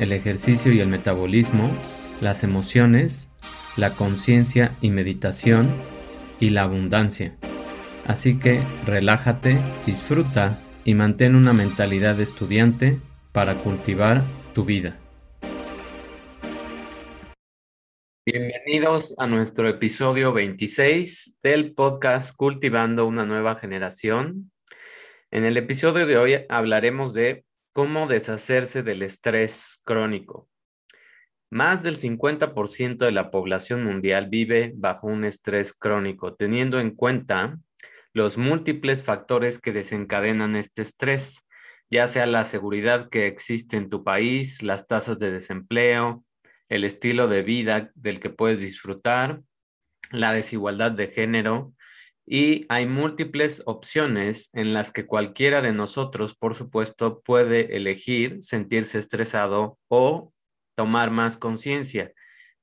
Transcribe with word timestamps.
el 0.00 0.12
ejercicio 0.12 0.72
y 0.72 0.80
el 0.80 0.88
metabolismo, 0.88 1.70
las 2.22 2.42
emociones, 2.42 3.28
la 3.76 3.90
conciencia 3.90 4.74
y 4.80 4.90
meditación 4.90 5.70
y 6.40 6.50
la 6.50 6.62
abundancia. 6.62 7.36
Así 8.06 8.38
que 8.38 8.62
relájate, 8.86 9.58
disfruta 9.84 10.58
y 10.86 10.94
mantén 10.94 11.36
una 11.36 11.52
mentalidad 11.52 12.16
de 12.16 12.22
estudiante 12.22 12.98
para 13.32 13.56
cultivar 13.56 14.22
tu 14.54 14.64
vida. 14.64 14.96
Bienvenidos 18.24 19.14
a 19.18 19.26
nuestro 19.26 19.68
episodio 19.68 20.32
26 20.32 21.36
del 21.42 21.74
podcast 21.74 22.34
Cultivando 22.34 23.06
una 23.06 23.26
nueva 23.26 23.56
generación. 23.56 24.50
En 25.30 25.44
el 25.44 25.58
episodio 25.58 26.06
de 26.06 26.16
hoy 26.16 26.38
hablaremos 26.48 27.12
de 27.12 27.44
cómo 27.72 28.06
deshacerse 28.06 28.82
del 28.82 29.02
estrés 29.02 29.80
crónico. 29.84 30.48
Más 31.50 31.82
del 31.82 31.96
50% 31.96 32.98
de 32.98 33.12
la 33.12 33.30
población 33.30 33.84
mundial 33.84 34.28
vive 34.28 34.72
bajo 34.76 35.08
un 35.08 35.24
estrés 35.24 35.72
crónico, 35.72 36.34
teniendo 36.34 36.78
en 36.78 36.92
cuenta 36.92 37.58
los 38.12 38.38
múltiples 38.38 39.02
factores 39.04 39.58
que 39.58 39.72
desencadenan 39.72 40.56
este 40.56 40.82
estrés, 40.82 41.44
ya 41.90 42.06
sea 42.06 42.26
la 42.26 42.44
seguridad 42.44 43.08
que 43.08 43.26
existe 43.26 43.76
en 43.76 43.90
tu 43.90 44.04
país, 44.04 44.62
las 44.62 44.86
tasas 44.86 45.18
de 45.18 45.32
desempleo, 45.32 46.24
el 46.68 46.84
estilo 46.84 47.26
de 47.26 47.42
vida 47.42 47.90
del 47.94 48.20
que 48.20 48.30
puedes 48.30 48.60
disfrutar, 48.60 49.42
la 50.12 50.32
desigualdad 50.32 50.92
de 50.92 51.08
género, 51.08 51.72
y 52.26 52.66
hay 52.68 52.86
múltiples 52.86 53.62
opciones 53.66 54.50
en 54.52 54.72
las 54.72 54.92
que 54.92 55.06
cualquiera 55.06 55.62
de 55.62 55.72
nosotros, 55.72 56.34
por 56.36 56.54
supuesto, 56.54 57.22
puede 57.22 57.76
elegir 57.76 58.42
sentirse 58.42 58.98
estresado 58.98 59.78
o 59.88 60.32
tomar 60.76 61.10
más 61.10 61.36
conciencia. 61.36 62.12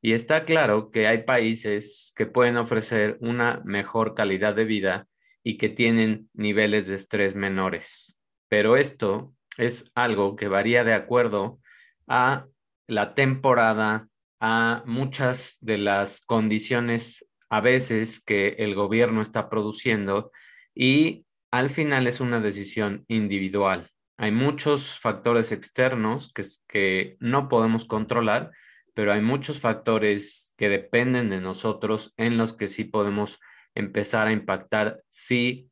Y 0.02 0.14
está 0.14 0.46
claro 0.46 0.92
que 0.92 1.08
hay 1.08 1.24
países 1.24 2.14
que 2.16 2.26
pueden 2.26 2.58
ofrecer 2.58 3.18
una 3.20 3.62
mejor 3.66 4.14
calidad 4.14 4.56
de 4.56 4.66
vida 4.66 5.08
y 5.44 5.58
que 5.58 5.70
tienen 5.70 6.30
niveles 6.34 6.88
de 6.88 6.96
estrés 6.96 7.36
menores. 7.36 8.20
Pero 8.48 8.78
esto 8.78 9.34
es 9.58 9.92
algo 9.96 10.36
que 10.36 10.48
varía 10.48 10.84
de 10.84 10.94
acuerdo 10.94 11.60
a 12.08 12.48
la 12.88 13.16
temporada, 13.16 14.08
a 14.40 14.84
muchas 14.86 15.58
de 15.62 15.78
las 15.78 16.22
condiciones 16.22 17.28
a 17.50 17.62
veces 17.62 18.24
que 18.24 18.56
el 18.60 18.76
gobierno 18.76 19.22
está 19.22 19.50
produciendo 19.50 20.32
y 20.76 21.26
al 21.52 21.70
final 21.70 22.08
es 22.08 22.20
una 22.20 22.40
decisión 22.40 23.06
individual. 23.08 23.90
Hay 24.18 24.32
muchos 24.32 25.00
factores 25.00 25.52
externos 25.52 26.32
que, 26.34 26.46
que 26.68 27.18
no 27.20 27.50
podemos 27.50 27.86
controlar, 27.86 28.52
pero 28.94 29.14
hay 29.14 29.22
muchos 29.22 29.60
factores 29.60 30.54
que 30.58 30.70
dependen 30.70 31.30
de 31.30 31.40
nosotros 31.40 32.14
en 32.18 32.38
los 32.38 32.54
que 32.54 32.68
sí 32.68 32.84
podemos 32.84 33.40
empezar 33.76 34.28
a 34.28 34.32
impactar 34.32 35.04
si 35.08 35.70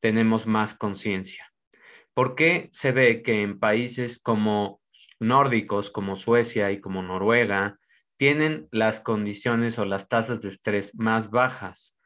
tenemos 0.00 0.46
más 0.46 0.74
conciencia. 0.74 1.52
¿Por 2.12 2.34
qué 2.34 2.68
se 2.72 2.92
ve 2.92 3.22
que 3.22 3.42
en 3.42 3.58
países 3.58 4.18
como 4.18 4.80
nórdicos, 5.20 5.90
como 5.90 6.16
Suecia 6.16 6.72
y 6.72 6.80
como 6.80 7.02
Noruega, 7.02 7.78
tienen 8.16 8.68
las 8.70 9.00
condiciones 9.00 9.78
o 9.78 9.84
las 9.84 10.08
tasas 10.08 10.42
de 10.42 10.48
estrés 10.48 10.94
más 10.94 11.30
bajas, 11.30 11.96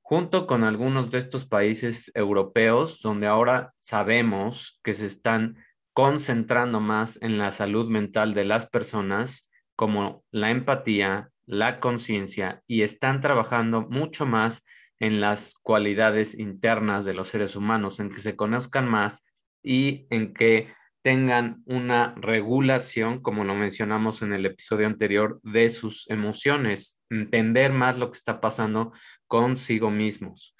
junto 0.00 0.46
con 0.46 0.64
algunos 0.64 1.10
de 1.10 1.18
estos 1.18 1.46
países 1.46 2.10
europeos 2.14 3.00
donde 3.00 3.26
ahora 3.26 3.72
sabemos 3.78 4.80
que 4.82 4.94
se 4.94 5.06
están 5.06 5.56
concentrando 5.92 6.80
más 6.80 7.18
en 7.22 7.38
la 7.38 7.52
salud 7.52 7.88
mental 7.88 8.34
de 8.34 8.44
las 8.44 8.66
personas, 8.66 9.50
como 9.76 10.24
la 10.30 10.50
empatía, 10.50 11.30
la 11.46 11.80
conciencia, 11.80 12.62
y 12.66 12.82
están 12.82 13.20
trabajando 13.20 13.82
mucho 13.82 14.26
más 14.26 14.64
en 14.98 15.20
las 15.20 15.54
cualidades 15.62 16.38
internas 16.38 17.04
de 17.04 17.14
los 17.14 17.28
seres 17.28 17.56
humanos, 17.56 18.00
en 18.00 18.10
que 18.10 18.20
se 18.20 18.36
conozcan 18.36 18.88
más 18.88 19.24
y 19.62 20.06
en 20.10 20.34
que 20.34 20.72
tengan 21.02 21.62
una 21.64 22.14
regulación, 22.16 23.20
como 23.20 23.44
lo 23.44 23.54
mencionamos 23.54 24.22
en 24.22 24.32
el 24.32 24.46
episodio 24.46 24.86
anterior, 24.86 25.40
de 25.42 25.70
sus 25.70 26.08
emociones, 26.10 26.98
entender 27.08 27.72
más 27.72 27.96
lo 27.96 28.10
que 28.10 28.18
está 28.18 28.40
pasando 28.40 28.92
consigo 29.26 29.90
mismos. 29.90 30.54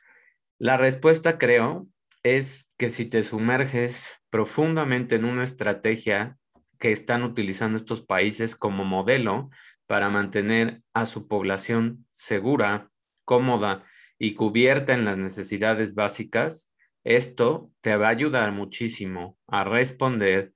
La 0.58 0.76
respuesta, 0.76 1.38
creo, 1.38 1.86
es 2.22 2.72
que 2.76 2.90
si 2.90 3.06
te 3.06 3.22
sumerges 3.22 4.18
profundamente 4.30 5.16
en 5.16 5.24
una 5.24 5.44
estrategia 5.44 6.36
que 6.78 6.92
están 6.92 7.22
utilizando 7.22 7.76
estos 7.78 8.02
países 8.02 8.56
como 8.56 8.84
modelo 8.84 9.50
para 9.86 10.08
mantener 10.08 10.82
a 10.94 11.06
su 11.06 11.28
población 11.28 12.06
segura, 12.10 12.90
cómoda 13.24 13.84
y 14.18 14.34
cubierta 14.34 14.94
en 14.94 15.04
las 15.04 15.16
necesidades 15.16 15.94
básicas, 15.94 16.69
esto 17.04 17.70
te 17.80 17.96
va 17.96 18.08
a 18.08 18.10
ayudar 18.10 18.52
muchísimo 18.52 19.38
a 19.46 19.64
responder 19.64 20.52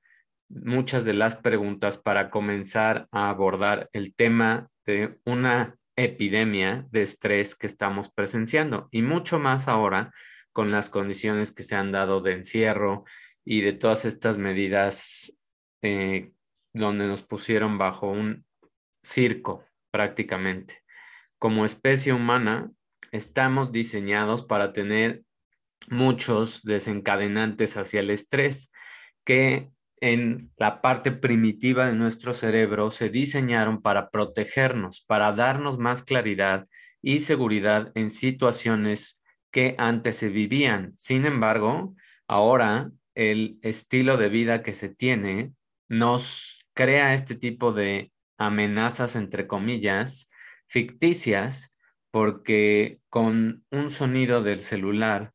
muchas 0.48 1.04
de 1.04 1.14
las 1.14 1.36
preguntas 1.36 1.98
para 1.98 2.30
comenzar 2.30 3.08
a 3.10 3.30
abordar 3.30 3.88
el 3.92 4.14
tema 4.14 4.68
de 4.86 5.18
una 5.24 5.76
epidemia 5.96 6.86
de 6.90 7.02
estrés 7.02 7.54
que 7.54 7.66
estamos 7.66 8.10
presenciando 8.10 8.88
y 8.90 9.02
mucho 9.02 9.38
más 9.38 9.68
ahora 9.68 10.12
con 10.52 10.70
las 10.70 10.90
condiciones 10.90 11.52
que 11.52 11.62
se 11.62 11.74
han 11.74 11.92
dado 11.92 12.20
de 12.20 12.32
encierro 12.32 13.04
y 13.44 13.60
de 13.60 13.72
todas 13.72 14.04
estas 14.04 14.38
medidas 14.38 15.32
eh, 15.82 16.32
donde 16.72 17.06
nos 17.06 17.22
pusieron 17.22 17.78
bajo 17.78 18.10
un 18.10 18.44
circo 19.02 19.64
prácticamente. 19.90 20.82
Como 21.38 21.64
especie 21.64 22.12
humana, 22.12 22.70
estamos 23.12 23.70
diseñados 23.70 24.44
para 24.44 24.72
tener 24.72 25.22
muchos 25.88 26.62
desencadenantes 26.62 27.76
hacia 27.76 28.00
el 28.00 28.10
estrés 28.10 28.70
que 29.24 29.70
en 30.00 30.50
la 30.56 30.82
parte 30.82 31.12
primitiva 31.12 31.86
de 31.86 31.94
nuestro 31.94 32.34
cerebro 32.34 32.90
se 32.90 33.08
diseñaron 33.08 33.80
para 33.80 34.10
protegernos, 34.10 35.02
para 35.06 35.32
darnos 35.32 35.78
más 35.78 36.02
claridad 36.02 36.66
y 37.00 37.20
seguridad 37.20 37.92
en 37.94 38.10
situaciones 38.10 39.22
que 39.50 39.74
antes 39.78 40.16
se 40.16 40.28
vivían. 40.28 40.92
Sin 40.96 41.24
embargo, 41.24 41.94
ahora 42.26 42.90
el 43.14 43.58
estilo 43.62 44.16
de 44.16 44.28
vida 44.28 44.62
que 44.62 44.74
se 44.74 44.88
tiene 44.88 45.52
nos 45.88 46.66
crea 46.74 47.14
este 47.14 47.34
tipo 47.34 47.72
de 47.72 48.10
amenazas, 48.36 49.16
entre 49.16 49.46
comillas, 49.46 50.28
ficticias, 50.66 51.72
porque 52.10 53.00
con 53.08 53.64
un 53.70 53.90
sonido 53.90 54.42
del 54.42 54.62
celular 54.62 55.33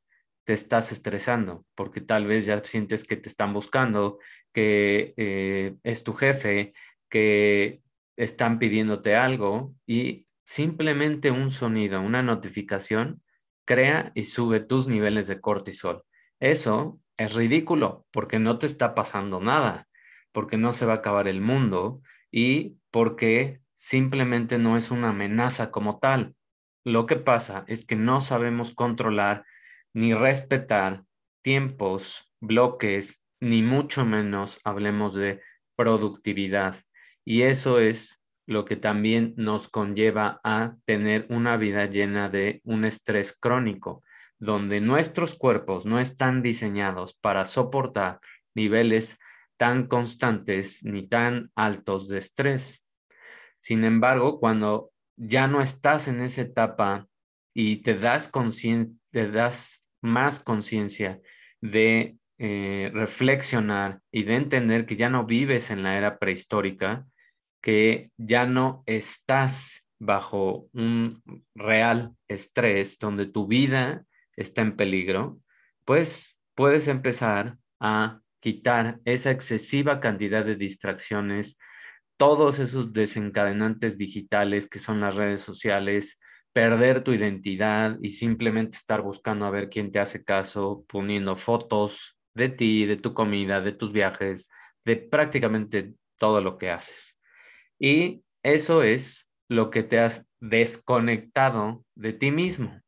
te 0.49 0.55
estás 0.55 0.91
estresando, 0.91 1.63
porque 1.75 2.01
tal 2.01 2.25
vez 2.25 2.47
ya 2.47 2.65
sientes 2.65 3.03
que 3.03 3.15
te 3.15 3.29
están 3.29 3.53
buscando, 3.53 4.17
que 4.51 5.13
eh, 5.15 5.75
es 5.83 6.03
tu 6.03 6.15
jefe, 6.15 6.73
que 7.07 7.83
están 8.17 8.57
pidiéndote 8.57 9.15
algo 9.15 9.75
y 9.85 10.25
simplemente 10.47 11.29
un 11.29 11.51
sonido, 11.51 12.01
una 12.01 12.23
notificación, 12.23 13.21
crea 13.63 14.11
y 14.15 14.23
sube 14.23 14.59
tus 14.59 14.87
niveles 14.87 15.27
de 15.27 15.39
cortisol. 15.39 16.03
Eso 16.39 16.99
es 17.15 17.35
ridículo 17.35 18.07
porque 18.11 18.39
no 18.39 18.57
te 18.57 18.65
está 18.65 18.95
pasando 18.95 19.39
nada, 19.39 19.87
porque 20.31 20.57
no 20.57 20.73
se 20.73 20.87
va 20.87 20.93
a 20.93 20.95
acabar 20.95 21.27
el 21.27 21.41
mundo 21.41 22.01
y 22.31 22.79
porque 22.89 23.61
simplemente 23.75 24.57
no 24.57 24.77
es 24.77 24.89
una 24.89 25.09
amenaza 25.09 25.69
como 25.69 25.99
tal. 25.99 26.33
Lo 26.83 27.05
que 27.05 27.17
pasa 27.17 27.65
es 27.67 27.85
que 27.85 27.95
no 27.95 28.21
sabemos 28.21 28.73
controlar 28.73 29.45
ni 29.93 30.13
respetar 30.13 31.03
tiempos, 31.41 32.31
bloques, 32.39 33.21
ni 33.39 33.61
mucho 33.61 34.05
menos 34.05 34.59
hablemos 34.63 35.15
de 35.15 35.41
productividad. 35.75 36.75
Y 37.25 37.43
eso 37.43 37.79
es 37.79 38.21
lo 38.45 38.65
que 38.65 38.75
también 38.75 39.33
nos 39.37 39.69
conlleva 39.69 40.41
a 40.43 40.75
tener 40.85 41.27
una 41.29 41.55
vida 41.57 41.85
llena 41.85 42.29
de 42.29 42.61
un 42.63 42.83
estrés 42.83 43.37
crónico, 43.39 44.03
donde 44.39 44.81
nuestros 44.81 45.35
cuerpos 45.35 45.85
no 45.85 45.99
están 45.99 46.41
diseñados 46.41 47.13
para 47.13 47.45
soportar 47.45 48.19
niveles 48.55 49.17
tan 49.57 49.87
constantes 49.87 50.83
ni 50.83 51.07
tan 51.07 51.51
altos 51.53 52.07
de 52.07 52.17
estrés. 52.17 52.83
Sin 53.57 53.83
embargo, 53.83 54.39
cuando 54.39 54.91
ya 55.17 55.47
no 55.47 55.61
estás 55.61 56.07
en 56.07 56.21
esa 56.21 56.41
etapa 56.41 57.08
y 57.61 57.81
te 57.81 57.93
das, 57.93 58.31
te 59.11 59.31
das 59.31 59.83
más 60.01 60.39
conciencia 60.39 61.19
de 61.59 62.15
eh, 62.37 62.89
reflexionar 62.93 63.99
y 64.13 64.23
de 64.23 64.37
entender 64.37 64.85
que 64.85 64.95
ya 64.95 65.09
no 65.09 65.25
vives 65.25 65.69
en 65.69 65.83
la 65.83 65.97
era 65.97 66.19
prehistórica, 66.19 67.05
que 67.61 68.11
ya 68.15 68.45
no 68.45 68.81
estás 68.85 69.85
bajo 69.99 70.69
un 70.71 71.21
real 71.53 72.15
estrés 72.29 72.97
donde 72.97 73.25
tu 73.25 73.45
vida 73.45 74.05
está 74.37 74.61
en 74.61 74.77
peligro, 74.77 75.41
pues 75.83 76.37
puedes 76.55 76.87
empezar 76.87 77.57
a 77.81 78.21
quitar 78.39 79.01
esa 79.03 79.31
excesiva 79.31 79.99
cantidad 79.99 80.45
de 80.45 80.55
distracciones, 80.55 81.59
todos 82.15 82.59
esos 82.59 82.93
desencadenantes 82.93 83.97
digitales 83.97 84.69
que 84.69 84.79
son 84.79 85.01
las 85.01 85.17
redes 85.17 85.41
sociales, 85.41 86.17
perder 86.53 87.03
tu 87.03 87.13
identidad 87.13 87.97
y 88.01 88.09
simplemente 88.09 88.77
estar 88.77 89.01
buscando 89.01 89.45
a 89.45 89.51
ver 89.51 89.69
quién 89.69 89.91
te 89.91 89.99
hace 89.99 90.23
caso, 90.23 90.85
poniendo 90.87 91.35
fotos 91.35 92.17
de 92.33 92.49
ti, 92.49 92.85
de 92.85 92.97
tu 92.97 93.13
comida, 93.13 93.61
de 93.61 93.71
tus 93.71 93.91
viajes, 93.91 94.49
de 94.85 94.95
prácticamente 94.97 95.93
todo 96.17 96.41
lo 96.41 96.57
que 96.57 96.69
haces. 96.69 97.17
Y 97.79 98.23
eso 98.43 98.83
es 98.83 99.27
lo 99.47 99.69
que 99.69 99.83
te 99.83 99.99
has 99.99 100.27
desconectado 100.39 101.83
de 101.95 102.13
ti 102.13 102.31
mismo. 102.31 102.81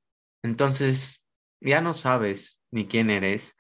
Entonces, 0.44 1.24
ya 1.60 1.82
no 1.82 1.94
sabes 1.94 2.60
ni 2.72 2.88
quién 2.88 3.10
eres, 3.10 3.56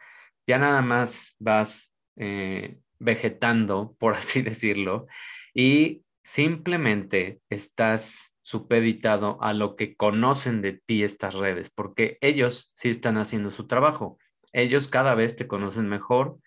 ya 0.47 0.57
nada 0.57 0.81
más 0.81 1.35
vas 1.39 1.93
eh, 2.15 2.79
vegetando, 2.99 3.95
por 3.99 4.15
así 4.15 4.41
decirlo, 4.41 5.07
y 5.53 6.03
simplemente 6.23 7.41
estás 7.49 8.30
supeditado 8.51 9.41
a 9.41 9.53
lo 9.53 9.77
que 9.77 9.95
conocen 9.95 10.61
de 10.61 10.73
ti 10.73 11.03
estas 11.03 11.35
redes, 11.35 11.69
porque 11.69 12.17
ellos 12.19 12.73
sí 12.75 12.89
están 12.89 13.17
haciendo 13.17 13.49
su 13.49 13.65
trabajo. 13.65 14.17
Ellos 14.51 14.89
cada 14.89 15.15
vez 15.15 15.37
te 15.37 15.47
conocen 15.47 15.87
mejor, 15.87 16.37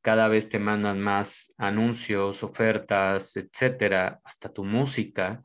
cada 0.00 0.26
vez 0.26 0.48
te 0.48 0.58
mandan 0.58 1.00
más 1.00 1.54
anuncios, 1.58 2.42
ofertas, 2.42 3.36
etcétera, 3.36 4.20
hasta 4.24 4.52
tu 4.52 4.64
música 4.64 5.44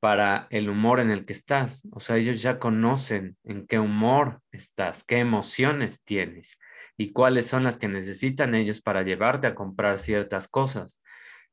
para 0.00 0.48
el 0.50 0.68
humor 0.68 1.00
en 1.00 1.10
el 1.10 1.24
que 1.24 1.32
estás. 1.32 1.88
O 1.92 2.00
sea, 2.00 2.18
ellos 2.18 2.42
ya 2.42 2.58
conocen 2.58 3.38
en 3.42 3.66
qué 3.66 3.78
humor 3.78 4.42
estás, 4.52 5.02
qué 5.02 5.18
emociones 5.18 6.02
tienes 6.04 6.58
y 6.98 7.12
cuáles 7.12 7.46
son 7.46 7.64
las 7.64 7.78
que 7.78 7.88
necesitan 7.88 8.54
ellos 8.54 8.82
para 8.82 9.02
llevarte 9.02 9.46
a 9.46 9.54
comprar 9.54 9.98
ciertas 9.98 10.46
cosas. 10.46 11.00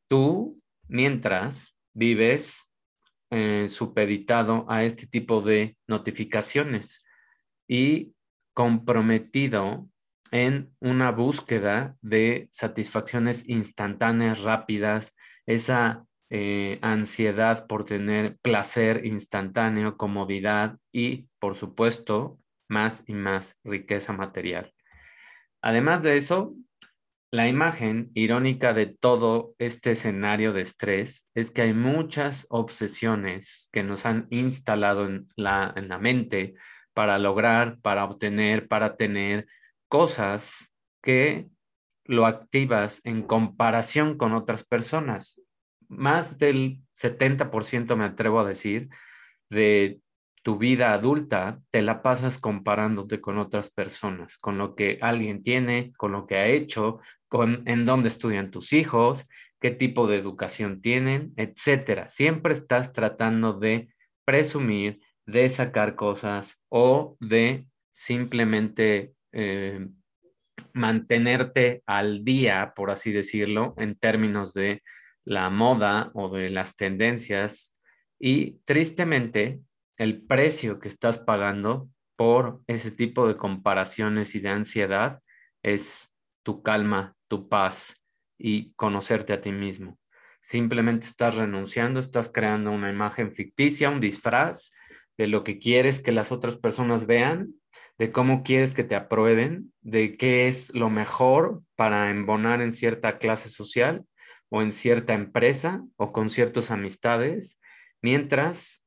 Tú, 0.10 0.62
mientras, 0.90 1.78
vives 1.94 2.71
eh, 3.32 3.68
supeditado 3.70 4.66
a 4.70 4.84
este 4.84 5.08
tipo 5.08 5.42
de 5.42 5.78
notificaciones 5.88 7.04
y 7.68 8.14
comprometido 8.54 9.90
en 10.32 10.76
una 10.80 11.12
búsqueda 11.12 11.96
de 12.02 12.48
satisfacciones 12.52 13.48
instantáneas, 13.48 14.42
rápidas, 14.44 15.16
esa 15.46 16.06
eh, 16.30 16.80
ansiedad 16.82 17.68
por 17.68 17.86
tener 17.86 18.38
placer 18.38 19.06
instantáneo, 19.06 19.98
comodidad 19.98 20.78
y, 20.92 21.28
por 21.40 21.58
supuesto, 21.58 22.40
más 22.70 23.04
y 23.08 23.14
más 23.14 23.58
riqueza 23.64 24.14
material. 24.14 24.74
Además 25.62 26.04
de 26.04 26.18
eso, 26.18 26.56
la 27.32 27.48
imagen 27.48 28.12
irónica 28.14 28.74
de 28.74 28.88
todo 28.88 29.56
este 29.58 29.92
escenario 29.92 30.52
de 30.52 30.64
estrés 30.64 31.28
es 31.34 31.50
que 31.50 31.62
hay 31.62 31.74
muchas 31.74 32.46
obsesiones 32.50 33.70
que 33.72 33.84
nos 33.84 34.06
han 34.06 34.28
instalado 34.30 35.06
en 35.06 35.28
la, 35.38 35.74
en 35.78 35.88
la 35.88 35.98
mente 35.98 36.56
para 36.94 37.18
lograr, 37.18 37.80
para 37.80 38.04
obtener, 38.04 38.68
para 38.68 38.98
tener 38.98 39.48
cosas 39.88 40.74
que 41.02 41.48
lo 42.04 42.26
activas 42.26 43.00
en 43.06 43.24
comparación 43.24 44.18
con 44.18 44.34
otras 44.34 44.66
personas. 44.66 45.42
Más 45.88 46.38
del 46.38 46.82
70% 47.02 47.96
me 47.96 48.04
atrevo 48.04 48.42
a 48.42 48.46
decir 48.46 48.90
de 49.50 50.02
tu 50.44 50.58
vida 50.58 50.94
adulta 50.94 51.60
te 51.70 51.82
la 51.82 52.02
pasas 52.02 52.38
comparándote 52.38 53.22
con 53.22 53.38
otras 53.38 53.70
personas, 53.70 54.38
con 54.38 54.58
lo 54.58 54.76
que 54.76 54.98
alguien 55.02 55.44
tiene, 55.44 55.94
con 55.98 56.12
lo 56.12 56.26
que 56.26 56.38
ha 56.38 56.48
hecho, 56.48 57.00
con 57.28 57.64
en 57.68 57.86
dónde 57.86 58.10
estudian 58.10 58.52
tus 58.52 58.74
hijos, 58.74 59.26
qué 59.60 59.72
tipo 59.72 60.08
de 60.08 60.18
educación 60.18 60.82
tienen, 60.82 61.34
etcétera. 61.38 62.10
Siempre 62.10 62.54
estás 62.54 62.92
tratando 62.92 63.54
de 63.54 63.90
presumir, 64.26 65.00
de 65.26 65.48
sacar 65.50 65.96
cosas 65.96 66.60
o 66.70 67.16
de 67.20 67.68
simplemente 67.94 69.14
eh, 69.32 69.88
mantenerte 70.74 71.84
al 71.86 72.24
día, 72.24 72.74
por 72.76 72.90
así 72.90 73.12
decirlo, 73.12 73.76
en 73.78 73.96
términos 73.96 74.54
de 74.54 74.82
la 75.24 75.50
moda 75.50 76.12
o 76.16 76.30
de 76.30 76.50
las 76.50 76.76
tendencias. 76.76 77.76
Y 78.20 78.60
tristemente, 78.66 79.62
el 79.98 80.22
precio 80.24 80.80
que 80.80 80.88
estás 80.88 81.20
pagando 81.20 81.90
por 82.16 82.62
ese 82.68 82.92
tipo 82.92 83.28
de 83.28 83.38
comparaciones 83.38 84.36
y 84.36 84.40
de 84.40 84.50
ansiedad 84.50 85.22
es 85.64 86.12
tu 86.44 86.62
calma, 86.64 87.16
tu 87.28 87.50
paz 87.50 87.96
y 88.38 88.74
conocerte 88.74 89.34
a 89.34 89.42
ti 89.42 89.52
mismo. 89.52 89.98
Simplemente 90.42 91.06
estás 91.06 91.36
renunciando, 91.36 92.00
estás 92.00 92.32
creando 92.34 92.72
una 92.72 92.90
imagen 92.90 93.34
ficticia, 93.34 93.90
un 93.90 94.00
disfraz 94.00 94.72
de 95.18 95.28
lo 95.28 95.44
que 95.44 95.60
quieres 95.60 96.02
que 96.02 96.12
las 96.12 96.32
otras 96.32 96.58
personas 96.58 97.06
vean, 97.06 97.54
de 97.98 98.12
cómo 98.12 98.42
quieres 98.42 98.74
que 98.74 98.84
te 98.84 98.96
aprueben, 98.96 99.72
de 99.82 100.18
qué 100.18 100.48
es 100.48 100.74
lo 100.74 100.90
mejor 100.90 101.62
para 101.76 102.10
embonar 102.10 102.62
en 102.62 102.72
cierta 102.72 103.20
clase 103.20 103.50
social 103.50 104.06
o 104.50 104.62
en 104.62 104.72
cierta 104.72 105.14
empresa 105.14 105.84
o 105.98 106.12
con 106.12 106.30
ciertas 106.30 106.72
amistades, 106.72 107.60
mientras 108.02 108.81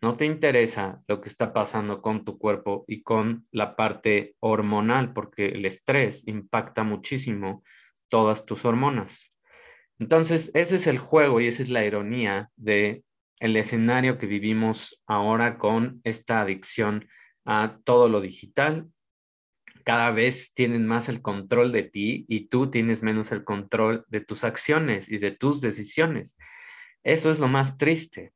no 0.00 0.16
te 0.16 0.24
interesa 0.24 1.02
lo 1.06 1.20
que 1.20 1.28
está 1.28 1.52
pasando 1.52 2.00
con 2.00 2.24
tu 2.24 2.38
cuerpo 2.38 2.84
y 2.88 3.02
con 3.02 3.46
la 3.50 3.76
parte 3.76 4.34
hormonal, 4.40 5.12
porque 5.12 5.48
el 5.48 5.64
estrés 5.66 6.26
impacta 6.26 6.84
muchísimo 6.84 7.62
todas 8.08 8.46
tus 8.46 8.64
hormonas. 8.64 9.34
Entonces, 9.98 10.50
ese 10.54 10.76
es 10.76 10.86
el 10.86 10.98
juego 10.98 11.40
y 11.40 11.46
esa 11.46 11.62
es 11.62 11.68
la 11.68 11.84
ironía 11.84 12.50
de 12.56 13.04
el 13.38 13.56
escenario 13.56 14.18
que 14.18 14.26
vivimos 14.26 15.02
ahora 15.06 15.58
con 15.58 16.00
esta 16.04 16.40
adicción 16.40 17.08
a 17.44 17.78
todo 17.84 18.08
lo 18.08 18.20
digital. 18.20 18.88
Cada 19.84 20.10
vez 20.10 20.52
tienen 20.54 20.86
más 20.86 21.08
el 21.08 21.22
control 21.22 21.72
de 21.72 21.82
ti 21.82 22.24
y 22.28 22.48
tú 22.48 22.70
tienes 22.70 23.02
menos 23.02 23.32
el 23.32 23.44
control 23.44 24.04
de 24.08 24.20
tus 24.20 24.44
acciones 24.44 25.10
y 25.10 25.18
de 25.18 25.30
tus 25.30 25.60
decisiones. 25.60 26.36
Eso 27.02 27.30
es 27.30 27.38
lo 27.38 27.48
más 27.48 27.78
triste, 27.78 28.32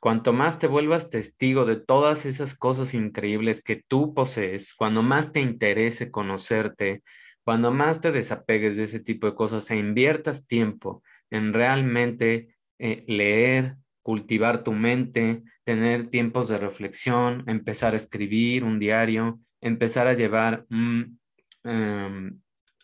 Cuanto 0.00 0.32
más 0.32 0.58
te 0.58 0.66
vuelvas 0.68 1.10
testigo 1.10 1.64
de 1.64 1.76
todas 1.76 2.24
esas 2.26 2.54
cosas 2.54 2.94
increíbles 2.94 3.62
que 3.62 3.82
tú 3.86 4.14
posees, 4.14 4.74
cuando 4.74 5.02
más 5.02 5.32
te 5.32 5.40
interese 5.40 6.10
conocerte, 6.10 7.02
cuando 7.42 7.72
más 7.72 8.00
te 8.00 8.12
desapegues 8.12 8.76
de 8.76 8.84
ese 8.84 9.00
tipo 9.00 9.26
de 9.26 9.34
cosas 9.34 9.70
e 9.70 9.76
inviertas 9.76 10.46
tiempo 10.46 11.02
en 11.30 11.52
realmente 11.52 12.56
eh, 12.78 13.04
leer, 13.08 13.76
cultivar 14.02 14.64
tu 14.64 14.72
mente, 14.72 15.42
tener 15.64 16.08
tiempos 16.08 16.48
de 16.48 16.58
reflexión, 16.58 17.44
empezar 17.46 17.92
a 17.94 17.96
escribir 17.96 18.64
un 18.64 18.78
diario, 18.78 19.40
empezar 19.60 20.06
a 20.06 20.14
llevar 20.14 20.64
em, 20.70 21.18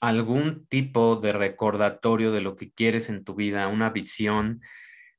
algún 0.01 0.67
tipo 0.67 1.17
de 1.17 1.33
recordatorio 1.33 2.33
de 2.33 2.43
lo 2.43 2.57
que 2.57 2.73
quieres 2.73 3.09
en 3.09 3.25
tu 3.25 3.35
vida, 3.35 3.69
una 3.69 3.91
visión, 3.91 4.61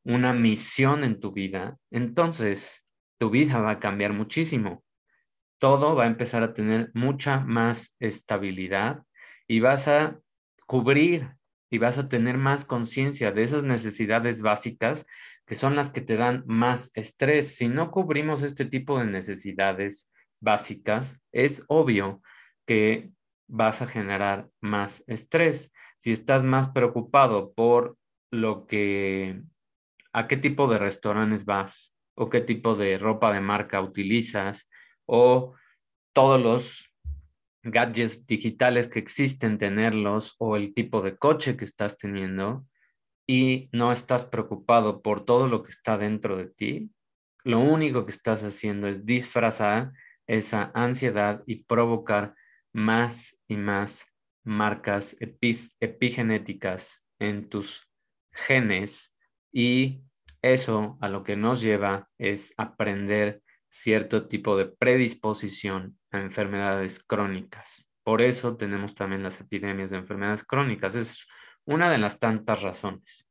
una 0.05 0.33
misión 0.33 1.03
en 1.03 1.19
tu 1.19 1.31
vida, 1.33 1.77
entonces 1.91 2.85
tu 3.17 3.29
vida 3.29 3.59
va 3.59 3.71
a 3.71 3.79
cambiar 3.79 4.13
muchísimo. 4.13 4.83
Todo 5.57 5.95
va 5.95 6.03
a 6.03 6.07
empezar 6.07 6.43
a 6.43 6.53
tener 6.53 6.91
mucha 6.93 7.41
más 7.41 7.95
estabilidad 7.99 9.03
y 9.47 9.59
vas 9.59 9.87
a 9.87 10.19
cubrir 10.67 11.35
y 11.69 11.79
vas 11.79 11.97
a 11.97 12.07
tener 12.07 12.37
más 12.37 12.65
conciencia 12.65 13.31
de 13.31 13.43
esas 13.43 13.63
necesidades 13.63 14.41
básicas 14.41 15.05
que 15.45 15.55
son 15.55 15.75
las 15.75 15.89
que 15.89 16.01
te 16.01 16.17
dan 16.17 16.43
más 16.45 16.91
estrés. 16.93 17.55
Si 17.55 17.67
no 17.67 17.91
cubrimos 17.91 18.43
este 18.43 18.65
tipo 18.65 18.99
de 18.99 19.05
necesidades 19.05 20.09
básicas, 20.39 21.21
es 21.31 21.63
obvio 21.67 22.21
que 22.65 23.11
vas 23.47 23.81
a 23.81 23.87
generar 23.87 24.49
más 24.61 25.03
estrés. 25.07 25.71
Si 25.97 26.11
estás 26.11 26.43
más 26.43 26.69
preocupado 26.69 27.53
por 27.53 27.97
lo 28.31 28.65
que 28.65 29.41
a 30.15 30.29
qué 30.29 30.37
tipo 30.37 30.67
de 30.67 30.77
restaurantes 30.77 31.43
vas 31.43 31.93
o 32.15 32.29
qué 32.29 32.39
tipo 32.39 32.75
de 32.75 32.97
ropa 32.97 33.33
de 33.33 33.41
marca 33.41 33.81
utilizas 33.81 34.69
o 35.05 35.55
todos 36.13 36.41
los 36.41 36.89
gadgets 37.61 38.25
digitales 38.25 38.87
que 38.87 38.99
existen, 38.99 39.57
tenerlos 39.57 40.35
o 40.39 40.55
el 40.55 40.73
tipo 40.73 41.01
de 41.01 41.17
coche 41.17 41.57
que 41.57 41.65
estás 41.65 41.97
teniendo 41.97 42.65
y 43.27 43.67
no 43.73 43.91
estás 43.91 44.23
preocupado 44.23 45.01
por 45.01 45.25
todo 45.25 45.49
lo 45.49 45.63
que 45.63 45.71
está 45.71 45.97
dentro 45.97 46.37
de 46.37 46.45
ti, 46.45 46.91
lo 47.43 47.59
único 47.59 48.05
que 48.05 48.13
estás 48.13 48.41
haciendo 48.41 48.87
es 48.87 49.05
disfrazar 49.05 49.91
esa 50.27 50.71
ansiedad 50.73 51.43
y 51.45 51.65
provocar 51.65 52.35
más 52.71 53.37
y 53.49 53.57
más 53.57 54.05
marcas 54.45 55.17
epigenéticas 55.19 57.05
en 57.19 57.49
tus 57.49 57.89
genes 58.31 59.14
y 59.55 60.01
eso 60.41 60.97
a 60.99 61.07
lo 61.07 61.23
que 61.23 61.37
nos 61.37 61.61
lleva 61.61 62.09
es 62.17 62.53
aprender 62.57 63.41
cierto 63.69 64.27
tipo 64.27 64.57
de 64.57 64.65
predisposición 64.65 65.97
a 66.11 66.19
enfermedades 66.19 67.01
crónicas. 67.01 67.89
Por 68.03 68.21
eso 68.21 68.57
tenemos 68.57 68.95
también 68.95 69.23
las 69.23 69.39
epidemias 69.39 69.91
de 69.91 69.97
enfermedades 69.97 70.43
crónicas. 70.43 70.95
Es 70.95 71.25
una 71.63 71.89
de 71.89 71.97
las 71.97 72.19
tantas 72.19 72.63
razones. 72.63 73.29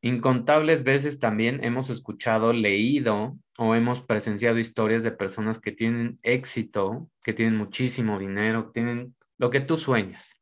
Incontables 0.00 0.84
veces 0.84 1.18
también 1.18 1.64
hemos 1.64 1.90
escuchado, 1.90 2.52
leído 2.52 3.36
o 3.58 3.74
hemos 3.74 4.00
presenciado 4.02 4.60
historias 4.60 5.02
de 5.02 5.10
personas 5.10 5.60
que 5.60 5.72
tienen 5.72 6.20
éxito, 6.22 7.10
que 7.24 7.32
tienen 7.32 7.56
muchísimo 7.56 8.20
dinero, 8.20 8.66
que 8.66 8.74
tienen 8.74 9.16
lo 9.38 9.50
que 9.50 9.58
tú 9.58 9.76
sueñas, 9.76 10.40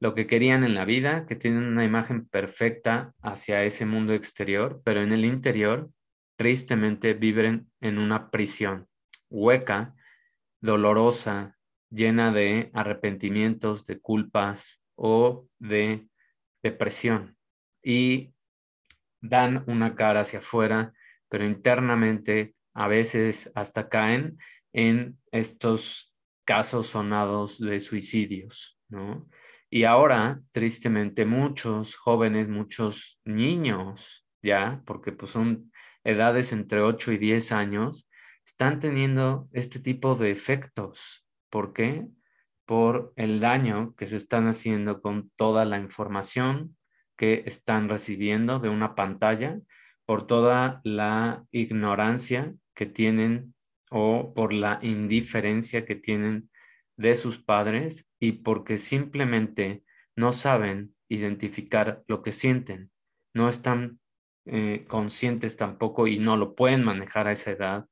lo 0.00 0.14
que 0.14 0.26
querían 0.26 0.64
en 0.64 0.74
la 0.74 0.86
vida, 0.86 1.26
que 1.26 1.36
tienen 1.36 1.64
una 1.64 1.84
imagen 1.84 2.26
perfecta 2.26 3.14
hacia 3.20 3.64
ese 3.64 3.84
mundo 3.84 4.14
exterior, 4.14 4.80
pero 4.82 5.02
en 5.02 5.12
el 5.12 5.26
interior 5.26 5.90
tristemente 6.36 7.12
viven 7.12 7.70
en 7.80 7.98
una 7.98 8.30
prisión 8.30 8.88
hueca, 9.28 9.94
dolorosa, 10.62 11.58
llena 11.90 12.32
de 12.32 12.70
arrepentimientos, 12.72 13.84
de 13.84 14.00
culpas 14.00 14.82
o 14.96 15.46
de 15.58 16.08
depresión. 16.62 17.36
Y 17.82 18.34
dan 19.20 19.64
una 19.66 19.94
cara 19.94 20.20
hacia 20.20 20.38
afuera, 20.38 20.94
pero 21.28 21.44
internamente 21.44 22.54
a 22.74 22.88
veces 22.88 23.50
hasta 23.54 23.90
caen 23.90 24.38
en 24.72 25.18
estos 25.30 26.14
casos 26.46 26.88
sonados 26.88 27.58
de 27.58 27.80
suicidios, 27.80 28.78
¿no? 28.88 29.28
Y 29.70 29.84
ahora, 29.84 30.40
tristemente, 30.50 31.24
muchos 31.24 31.94
jóvenes, 31.94 32.48
muchos 32.48 33.20
niños, 33.24 34.26
ya, 34.42 34.82
porque 34.84 35.12
pues 35.12 35.30
son 35.30 35.70
edades 36.02 36.52
entre 36.52 36.80
8 36.80 37.12
y 37.12 37.18
10 37.18 37.52
años, 37.52 38.08
están 38.44 38.80
teniendo 38.80 39.48
este 39.52 39.78
tipo 39.78 40.16
de 40.16 40.32
efectos. 40.32 41.24
¿Por 41.50 41.72
qué? 41.72 42.08
Por 42.66 43.12
el 43.14 43.38
daño 43.38 43.94
que 43.96 44.08
se 44.08 44.16
están 44.16 44.48
haciendo 44.48 45.00
con 45.00 45.30
toda 45.36 45.64
la 45.64 45.78
información 45.78 46.76
que 47.16 47.44
están 47.46 47.88
recibiendo 47.88 48.58
de 48.58 48.70
una 48.70 48.96
pantalla, 48.96 49.60
por 50.04 50.26
toda 50.26 50.80
la 50.82 51.44
ignorancia 51.52 52.54
que 52.74 52.86
tienen 52.86 53.54
o 53.90 54.34
por 54.34 54.52
la 54.52 54.80
indiferencia 54.82 55.84
que 55.84 55.94
tienen 55.94 56.49
de 57.00 57.14
sus 57.14 57.38
padres 57.38 58.06
y 58.18 58.32
porque 58.32 58.76
simplemente 58.76 59.82
no 60.14 60.34
saben 60.34 60.94
identificar 61.08 62.04
lo 62.06 62.22
que 62.22 62.30
sienten, 62.30 62.90
no 63.32 63.48
están 63.48 64.00
eh, 64.44 64.84
conscientes 64.86 65.56
tampoco 65.56 66.06
y 66.06 66.18
no 66.18 66.36
lo 66.36 66.54
pueden 66.54 66.84
manejar 66.84 67.26
a 67.26 67.32
esa 67.32 67.52
edad 67.52 67.86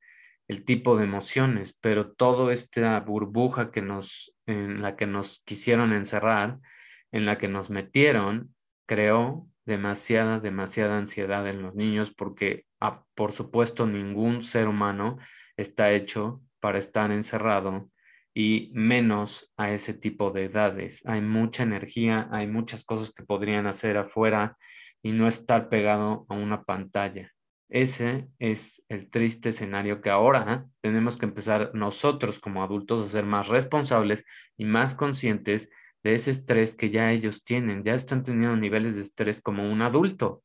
el 0.47 0.63
tipo 0.63 0.95
de 0.95 1.05
emociones, 1.05 1.75
pero 1.81 2.11
toda 2.11 2.53
esta 2.53 2.99
burbuja 2.99 3.71
que 3.71 3.81
nos, 3.81 4.35
en 4.45 4.81
la 4.81 4.95
que 4.95 5.07
nos 5.07 5.41
quisieron 5.43 5.91
encerrar, 5.91 6.59
en 7.11 7.25
la 7.25 7.39
que 7.39 7.47
nos 7.47 7.71
metieron, 7.71 8.53
creó 8.85 9.47
demasiada, 9.65 10.39
demasiada 10.39 10.97
ansiedad 10.97 11.47
en 11.47 11.63
los 11.63 11.73
niños 11.73 12.13
porque, 12.13 12.65
ah, 12.79 13.03
por 13.15 13.31
supuesto, 13.31 13.87
ningún 13.87 14.43
ser 14.43 14.67
humano 14.67 15.17
está 15.57 15.91
hecho 15.93 16.41
para 16.59 16.77
estar 16.77 17.11
encerrado 17.11 17.89
y 18.39 18.71
menos 18.73 19.51
a 19.57 19.73
ese 19.73 19.93
tipo 19.93 20.31
de 20.31 20.45
edades. 20.45 21.05
Hay 21.05 21.19
mucha 21.19 21.63
energía, 21.63 22.29
hay 22.31 22.47
muchas 22.47 22.85
cosas 22.85 23.11
que 23.11 23.25
podrían 23.25 23.67
hacer 23.67 23.97
afuera 23.97 24.57
y 25.03 25.11
no 25.11 25.27
estar 25.27 25.67
pegado 25.67 26.25
a 26.29 26.35
una 26.35 26.63
pantalla. 26.63 27.33
Ese 27.67 28.29
es 28.39 28.81
el 28.87 29.09
triste 29.09 29.49
escenario 29.49 29.99
que 29.99 30.09
ahora 30.09 30.65
tenemos 30.79 31.17
que 31.17 31.25
empezar 31.25 31.71
nosotros 31.73 32.39
como 32.39 32.63
adultos 32.63 33.05
a 33.05 33.09
ser 33.09 33.25
más 33.25 33.49
responsables 33.49 34.23
y 34.55 34.63
más 34.63 34.95
conscientes 34.95 35.69
de 36.01 36.15
ese 36.15 36.31
estrés 36.31 36.75
que 36.75 36.91
ya 36.91 37.11
ellos 37.11 37.43
tienen. 37.43 37.83
Ya 37.83 37.93
están 37.93 38.23
teniendo 38.23 38.55
niveles 38.55 38.95
de 38.95 39.01
estrés 39.01 39.41
como 39.41 39.69
un 39.69 39.81
adulto. 39.81 40.43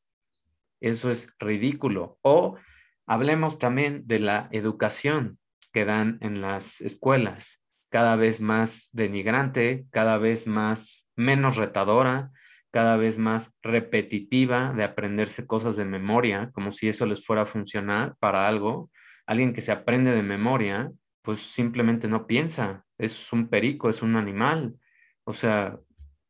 Eso 0.81 1.09
es 1.11 1.33
ridículo. 1.39 2.19
O 2.23 2.57
hablemos 3.05 3.57
también 3.57 4.05
de 4.05 4.19
la 4.19 4.49
educación 4.51 5.39
que 5.71 5.85
dan 5.85 6.17
en 6.19 6.41
las 6.41 6.81
escuelas 6.81 7.61
cada 7.95 8.17
vez 8.17 8.41
más 8.41 8.89
denigrante, 8.91 9.85
cada 9.89 10.17
vez 10.17 10.47
más 10.47 11.07
menos 11.15 11.55
retadora, 11.55 12.29
cada 12.69 12.97
vez 12.97 13.17
más 13.17 13.53
repetitiva 13.61 14.73
de 14.73 14.83
aprenderse 14.83 15.47
cosas 15.47 15.77
de 15.77 15.85
memoria, 15.85 16.51
como 16.51 16.73
si 16.73 16.89
eso 16.89 17.05
les 17.05 17.25
fuera 17.25 17.43
a 17.43 17.45
funcionar 17.45 18.17
para 18.19 18.49
algo. 18.49 18.91
Alguien 19.25 19.53
que 19.53 19.61
se 19.61 19.71
aprende 19.71 20.11
de 20.11 20.23
memoria, 20.23 20.91
pues 21.21 21.39
simplemente 21.39 22.09
no 22.09 22.27
piensa, 22.27 22.83
es 22.97 23.31
un 23.31 23.47
perico, 23.47 23.89
es 23.89 24.01
un 24.01 24.17
animal. 24.17 24.75
O 25.23 25.31
sea, 25.33 25.79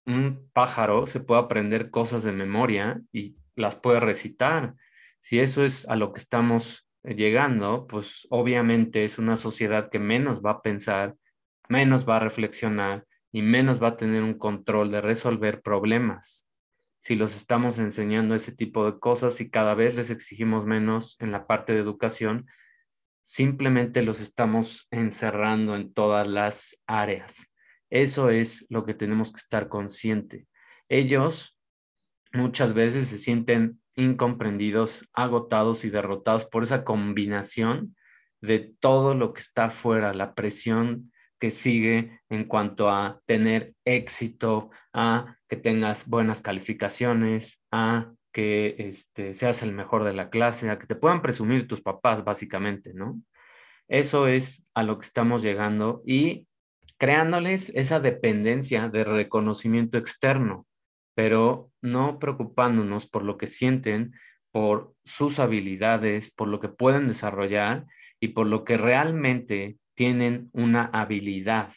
un 0.05 0.47
pájaro 0.53 1.07
se 1.07 1.19
puede 1.19 1.41
aprender 1.41 1.89
cosas 1.89 2.21
de 2.21 2.31
memoria 2.31 3.01
y 3.11 3.37
las 3.55 3.75
puede 3.75 4.01
recitar. 4.01 4.75
Si 5.19 5.39
eso 5.39 5.65
es 5.65 5.87
a 5.87 5.95
lo 5.95 6.13
que 6.13 6.19
estamos 6.19 6.87
llegando, 7.01 7.87
pues 7.87 8.27
obviamente 8.29 9.03
es 9.03 9.17
una 9.17 9.35
sociedad 9.35 9.89
que 9.89 9.97
menos 9.97 10.43
va 10.45 10.51
a 10.51 10.61
pensar 10.61 11.15
menos 11.69 12.07
va 12.07 12.17
a 12.17 12.21
reflexionar 12.21 13.05
y 13.31 13.41
menos 13.41 13.81
va 13.81 13.89
a 13.89 13.97
tener 13.97 14.23
un 14.23 14.37
control 14.37 14.91
de 14.91 15.01
resolver 15.01 15.61
problemas. 15.61 16.45
Si 16.99 17.15
los 17.15 17.35
estamos 17.35 17.77
enseñando 17.77 18.33
ese 18.33 18.51
tipo 18.51 18.89
de 18.89 18.97
cosas 18.99 19.39
y 19.41 19.49
cada 19.49 19.75
vez 19.75 19.95
les 19.95 20.09
exigimos 20.09 20.65
menos 20.65 21.17
en 21.19 21.31
la 21.31 21.45
parte 21.45 21.73
de 21.73 21.79
educación, 21.79 22.47
simplemente 23.25 24.01
los 24.01 24.21
estamos 24.21 24.87
encerrando 24.91 25.75
en 25.75 25.93
todas 25.93 26.27
las 26.27 26.81
áreas. 26.87 27.51
Eso 27.89 28.29
es 28.29 28.65
lo 28.69 28.85
que 28.85 28.93
tenemos 28.93 29.31
que 29.31 29.39
estar 29.39 29.67
consciente. 29.69 30.47
Ellos 30.89 31.59
muchas 32.33 32.73
veces 32.73 33.07
se 33.07 33.19
sienten 33.19 33.81
incomprendidos, 33.95 35.07
agotados 35.13 35.85
y 35.85 35.89
derrotados 35.89 36.45
por 36.45 36.63
esa 36.63 36.83
combinación 36.83 37.95
de 38.41 38.73
todo 38.79 39.15
lo 39.15 39.33
que 39.33 39.41
está 39.41 39.65
afuera, 39.65 40.13
la 40.13 40.35
presión 40.35 41.11
que 41.39 41.51
sigue 41.51 42.19
en 42.29 42.45
cuanto 42.45 42.89
a 42.89 43.21
tener 43.25 43.73
éxito, 43.85 44.69
a 44.93 45.37
que 45.47 45.57
tengas 45.57 46.07
buenas 46.07 46.41
calificaciones, 46.41 47.61
a 47.71 48.11
que 48.31 48.75
este, 48.77 49.33
seas 49.33 49.63
el 49.63 49.71
mejor 49.73 50.03
de 50.03 50.13
la 50.13 50.29
clase, 50.29 50.69
a 50.69 50.79
que 50.79 50.87
te 50.87 50.95
puedan 50.95 51.21
presumir 51.21 51.67
tus 51.67 51.81
papás, 51.81 52.23
básicamente, 52.23 52.93
¿no? 52.93 53.21
Eso 53.87 54.27
es 54.27 54.65
a 54.73 54.83
lo 54.83 54.99
que 54.99 55.05
estamos 55.05 55.43
llegando 55.43 56.01
y 56.05 56.47
creándoles 56.97 57.69
esa 57.69 57.99
dependencia 57.99 58.89
de 58.89 59.03
reconocimiento 59.03 59.97
externo, 59.97 60.65
pero 61.13 61.71
no 61.81 62.19
preocupándonos 62.19 63.07
por 63.07 63.23
lo 63.23 63.37
que 63.37 63.47
sienten, 63.47 64.13
por 64.51 64.93
sus 65.03 65.39
habilidades, 65.39 66.31
por 66.31 66.47
lo 66.47 66.59
que 66.59 66.69
pueden 66.69 67.07
desarrollar 67.07 67.85
y 68.19 68.29
por 68.29 68.47
lo 68.47 68.63
que 68.63 68.77
realmente 68.77 69.77
tienen 69.95 70.49
una 70.53 70.85
habilidad 70.85 71.73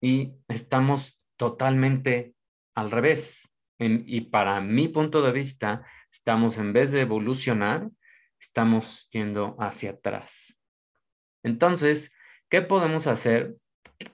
y 0.00 0.32
estamos 0.48 1.20
totalmente 1.36 2.34
al 2.74 2.90
revés. 2.90 3.46
y 3.78 4.20
para 4.20 4.60
mi 4.60 4.88
punto 4.88 5.22
de 5.22 5.32
vista, 5.32 5.86
estamos 6.12 6.58
en 6.58 6.74
vez 6.74 6.92
de 6.92 7.00
evolucionar, 7.00 7.88
estamos 8.38 9.08
yendo 9.10 9.56
hacia 9.58 9.92
atrás. 9.92 10.54
Entonces, 11.42 12.14
¿qué 12.50 12.60
podemos 12.60 13.06
hacer 13.06 13.56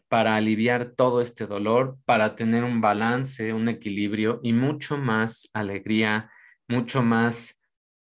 para 0.09 0.37
aliviar 0.37 0.92
todo 0.97 1.21
este 1.21 1.47
dolor, 1.47 1.99
para 2.04 2.37
tener 2.37 2.64
un 2.64 2.80
balance, 2.80 3.52
un 3.52 3.68
equilibrio 3.68 4.40
y 4.42 4.52
mucho 4.52 4.97
más 4.97 5.49
alegría, 5.52 6.30
mucho 6.68 7.02
más 7.02 7.59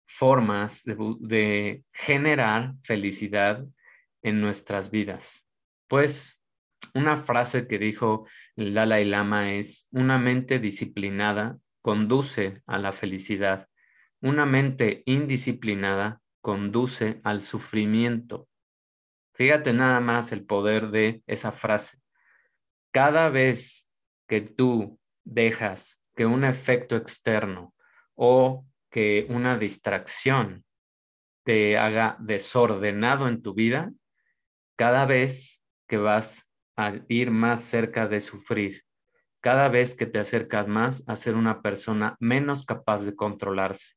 formas 0.06 0.82
de 0.84 1.82
generar 1.92 2.74
felicidad 2.82 3.64
en 4.24 4.40
nuestras 4.40 4.90
vidas. 4.90 5.46
Pues 5.86 6.40
una 6.92 7.16
frase 7.16 7.68
que 7.68 7.78
dijo 7.78 8.26
el 8.56 8.74
Dalai 8.74 9.04
Lama 9.04 9.52
es, 9.52 9.86
una 9.92 10.18
mente 10.18 10.58
disciplinada 10.58 11.58
conduce 11.82 12.62
a 12.66 12.78
la 12.78 12.92
felicidad, 12.92 13.68
una 14.20 14.46
mente 14.46 15.02
indisciplinada 15.06 16.20
conduce 16.40 17.20
al 17.22 17.42
sufrimiento. 17.42 18.48
Fíjate 19.34 19.72
nada 19.72 20.00
más 20.00 20.32
el 20.32 20.44
poder 20.44 20.88
de 20.88 21.22
esa 21.26 21.52
frase. 21.52 21.98
cada 22.90 23.28
vez 23.28 23.88
que 24.28 24.40
tú 24.40 25.00
dejas 25.24 26.00
que 26.14 26.26
un 26.26 26.44
efecto 26.44 26.96
externo 26.96 27.74
o 28.14 28.64
que 28.88 29.26
una 29.28 29.58
distracción 29.58 30.64
te 31.44 31.76
haga 31.76 32.16
desordenado 32.20 33.26
en 33.26 33.42
tu 33.42 33.52
vida, 33.52 33.92
cada 34.76 35.06
vez 35.06 35.62
que 35.88 35.96
vas 35.96 36.48
a 36.76 36.94
ir 37.08 37.30
más 37.30 37.62
cerca 37.62 38.08
de 38.08 38.20
sufrir, 38.20 38.84
cada 39.40 39.68
vez 39.68 39.94
que 39.94 40.06
te 40.06 40.18
acercas 40.18 40.66
más 40.66 41.04
a 41.06 41.16
ser 41.16 41.34
una 41.34 41.62
persona 41.62 42.16
menos 42.18 42.64
capaz 42.64 43.02
de 43.04 43.14
controlarse, 43.14 43.94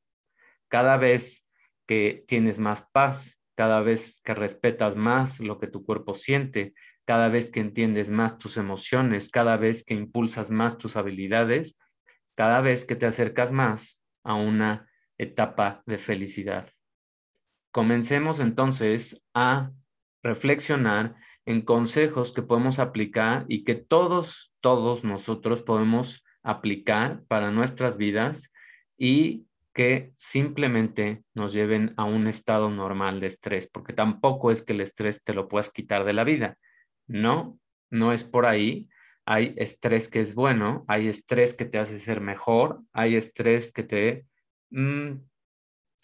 cada 0.67 0.97
vez 0.97 1.47
que 1.87 2.25
tienes 2.27 2.59
más 2.59 2.87
paz, 2.91 3.39
cada 3.55 3.81
vez 3.81 4.21
que 4.23 4.35
respetas 4.35 4.95
más 4.95 5.39
lo 5.39 5.57
que 5.57 5.67
tu 5.67 5.85
cuerpo 5.85 6.13
siente, 6.15 6.73
cada 7.05 7.29
vez 7.29 7.49
que 7.49 7.61
entiendes 7.61 8.09
más 8.09 8.37
tus 8.37 8.57
emociones, 8.57 9.29
cada 9.29 9.55
vez 9.57 9.83
que 9.83 9.93
impulsas 9.93 10.51
más 10.51 10.77
tus 10.77 10.97
habilidades, 10.97 11.77
cada 12.35 12.61
vez 12.61 12.85
que 12.85 12.95
te 12.95 13.05
acercas 13.05 13.51
más 13.51 14.03
a 14.23 14.35
una 14.35 14.87
etapa 15.17 15.81
de 15.85 15.97
felicidad. 15.97 16.69
Comencemos 17.71 18.39
entonces 18.39 19.23
a 19.33 19.71
reflexionar 20.23 21.15
en 21.45 21.61
consejos 21.61 22.33
que 22.33 22.41
podemos 22.41 22.79
aplicar 22.79 23.45
y 23.47 23.63
que 23.63 23.75
todos, 23.75 24.53
todos 24.59 25.03
nosotros 25.03 25.63
podemos 25.63 26.25
aplicar 26.43 27.23
para 27.27 27.51
nuestras 27.51 27.97
vidas 27.97 28.51
y 28.97 29.45
que 29.73 30.11
simplemente 30.15 31.23
nos 31.35 31.53
lleven 31.53 31.93
a 31.97 32.05
un 32.05 32.27
estado 32.27 32.69
normal 32.69 33.19
de 33.19 33.27
estrés, 33.27 33.69
porque 33.71 33.93
tampoco 33.93 34.49
es 34.49 34.63
que 34.63 34.73
el 34.73 34.81
estrés 34.81 35.23
te 35.23 35.33
lo 35.33 35.47
puedas 35.47 35.71
quitar 35.71 36.03
de 36.03 36.13
la 36.13 36.23
vida. 36.23 36.57
No, 37.05 37.59
no 37.91 38.11
es 38.11 38.23
por 38.23 38.45
ahí. 38.45 38.89
Hay 39.25 39.53
estrés 39.57 40.09
que 40.09 40.19
es 40.19 40.33
bueno, 40.33 40.83
hay 40.87 41.07
estrés 41.07 41.53
que 41.53 41.65
te 41.65 41.77
hace 41.77 41.99
ser 41.99 42.21
mejor, 42.21 42.81
hay 42.91 43.15
estrés 43.15 43.71
que 43.71 43.83
te, 43.83 44.25
mm, 44.71 45.11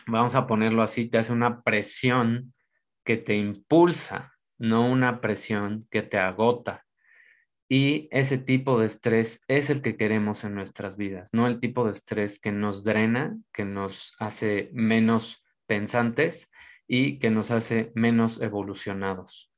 vamos 0.07 0.35
a 0.35 0.45
ponerlo 0.45 0.81
así, 0.83 1.09
te 1.09 1.17
hace 1.17 1.33
una 1.33 1.63
presión 1.63 2.53
que 3.03 3.17
te 3.17 3.35
impulsa, 3.35 4.33
no 4.57 4.89
una 4.89 5.21
presión 5.21 5.87
que 5.91 6.01
te 6.01 6.17
agota. 6.17 6.85
Y 7.69 8.07
ese 8.11 8.37
tipo 8.37 8.79
de 8.79 8.85
estrés 8.85 9.43
es 9.47 9.69
el 9.69 9.81
que 9.81 9.97
queremos 9.97 10.43
en 10.43 10.53
nuestras 10.53 10.97
vidas, 10.97 11.29
no 11.33 11.47
el 11.47 11.59
tipo 11.59 11.85
de 11.85 11.91
estrés 11.91 12.39
que 12.39 12.51
nos 12.51 12.83
drena, 12.83 13.37
que 13.51 13.65
nos 13.65 14.13
hace 14.19 14.69
menos 14.73 15.43
pensantes 15.65 16.51
y 16.87 17.19
que 17.19 17.31
nos 17.31 17.51
hace 17.51 17.91
menos 17.95 18.41
evolucionados. 18.41 19.51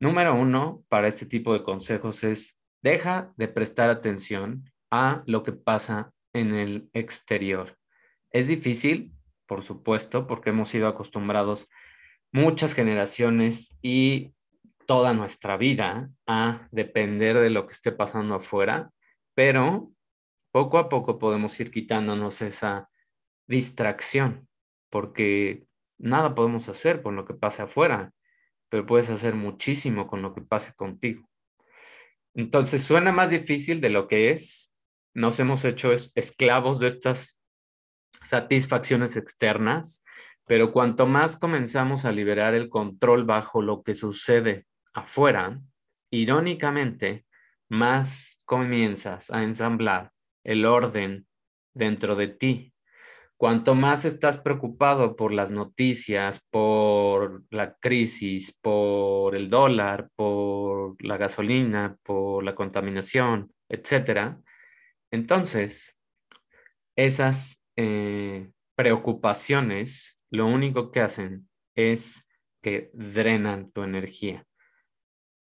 Número 0.00 0.34
uno 0.34 0.82
para 0.88 1.06
este 1.06 1.26
tipo 1.26 1.52
de 1.52 1.62
consejos 1.62 2.24
es 2.24 2.58
deja 2.82 3.32
de 3.36 3.48
prestar 3.48 3.90
atención 3.90 4.64
a 4.90 5.22
lo 5.26 5.44
que 5.44 5.52
pasa 5.52 6.12
en 6.32 6.54
el 6.54 6.90
exterior. 6.92 7.78
Es 8.32 8.48
difícil, 8.48 9.12
por 9.46 9.62
supuesto, 9.62 10.26
porque 10.26 10.50
hemos 10.50 10.70
sido 10.70 10.88
acostumbrados 10.88 11.68
muchas 12.32 12.74
generaciones 12.74 13.76
y 13.82 14.34
toda 14.86 15.14
nuestra 15.14 15.56
vida 15.56 16.10
a 16.26 16.68
depender 16.72 17.38
de 17.38 17.50
lo 17.50 17.66
que 17.66 17.74
esté 17.74 17.92
pasando 17.92 18.34
afuera, 18.34 18.90
pero 19.34 19.92
poco 20.50 20.78
a 20.78 20.88
poco 20.88 21.18
podemos 21.18 21.58
ir 21.60 21.70
quitándonos 21.70 22.42
esa 22.42 22.88
distracción, 23.46 24.48
porque 24.90 25.66
nada 25.98 26.34
podemos 26.34 26.68
hacer 26.68 27.02
con 27.02 27.16
lo 27.16 27.24
que 27.24 27.34
pase 27.34 27.62
afuera 27.62 28.12
pero 28.72 28.86
puedes 28.86 29.10
hacer 29.10 29.34
muchísimo 29.34 30.06
con 30.06 30.22
lo 30.22 30.34
que 30.34 30.40
pase 30.40 30.72
contigo. 30.72 31.28
Entonces 32.32 32.82
suena 32.82 33.12
más 33.12 33.28
difícil 33.28 33.82
de 33.82 33.90
lo 33.90 34.08
que 34.08 34.30
es. 34.30 34.72
Nos 35.12 35.38
hemos 35.40 35.66
hecho 35.66 35.92
esclavos 35.92 36.80
de 36.80 36.86
estas 36.86 37.38
satisfacciones 38.24 39.16
externas, 39.16 40.02
pero 40.46 40.72
cuanto 40.72 41.06
más 41.06 41.38
comenzamos 41.38 42.04
a 42.04 42.12
liberar 42.12 42.54
el 42.54 42.68
control 42.68 43.24
bajo 43.24 43.62
lo 43.62 43.82
que 43.82 43.94
sucede 43.94 44.66
afuera, 44.92 45.60
irónicamente, 46.10 47.24
más 47.68 48.40
comienzas 48.44 49.30
a 49.30 49.42
ensamblar 49.42 50.12
el 50.44 50.66
orden 50.66 51.26
dentro 51.74 52.16
de 52.16 52.28
ti. 52.28 52.74
Cuanto 53.36 53.74
más 53.74 54.04
estás 54.04 54.38
preocupado 54.38 55.16
por 55.16 55.32
las 55.32 55.50
noticias, 55.50 56.40
por 56.50 57.42
la 57.50 57.74
crisis, 57.74 58.56
por 58.60 59.34
el 59.34 59.48
dólar, 59.48 60.10
por 60.14 61.02
la 61.02 61.16
gasolina, 61.16 61.96
por 62.04 62.44
la 62.44 62.54
contaminación, 62.54 63.52
etcétera, 63.68 64.38
entonces 65.10 65.96
esas 66.94 67.60
eh, 67.76 68.50
preocupaciones 68.76 70.18
lo 70.32 70.46
único 70.46 70.90
que 70.90 71.00
hacen 71.00 71.48
es 71.76 72.26
que 72.62 72.90
drenan 72.94 73.70
tu 73.70 73.82
energía. 73.82 74.46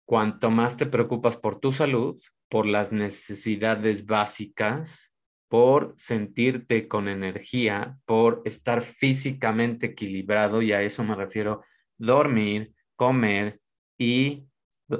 Cuanto 0.08 0.52
más 0.52 0.78
te 0.78 0.86
preocupas 0.86 1.38
por 1.38 1.60
tu 1.60 1.71
salud, 1.71 2.21
por 2.50 2.67
las 2.67 2.91
necesidades 2.91 4.06
básicas, 4.06 5.12
por 5.50 5.95
sentirte 5.98 6.88
con 6.88 7.08
energía, 7.08 7.98
por 8.06 8.43
estar 8.45 8.82
físicamente 8.82 9.88
equilibrado, 9.88 10.62
y 10.62 10.71
a 10.71 10.84
eso 10.84 11.04
me 11.04 11.15
refiero 11.15 11.63
dormir, 11.98 12.71
comer 12.95 13.60
y 13.98 14.45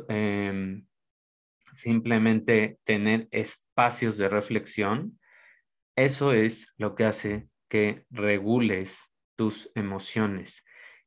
em, 0.10 0.88
simplemente 1.74 2.80
tener 2.84 3.28
espacios 3.30 4.17
de 4.17 4.30
reflexión, 4.30 5.19
eso 5.95 6.34
es 6.34 6.74
lo 6.78 6.95
que 6.95 7.04
hace 7.06 7.50
que 7.69 8.06
regules 8.10 9.12
tus 9.36 9.71
emociones 9.76 10.63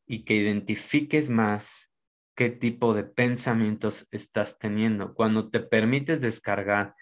y 0.06 0.24
que 0.24 0.34
identifiques 0.34 1.30
más 1.30 1.90
qué 2.34 2.50
tipo 2.50 2.94
de 2.94 3.04
pensamientos 3.04 4.06
estás 4.10 4.58
teniendo. 4.58 5.14
Cuando 5.14 5.50
te 5.50 5.60
permites 5.60 6.20
descargar 6.20 6.94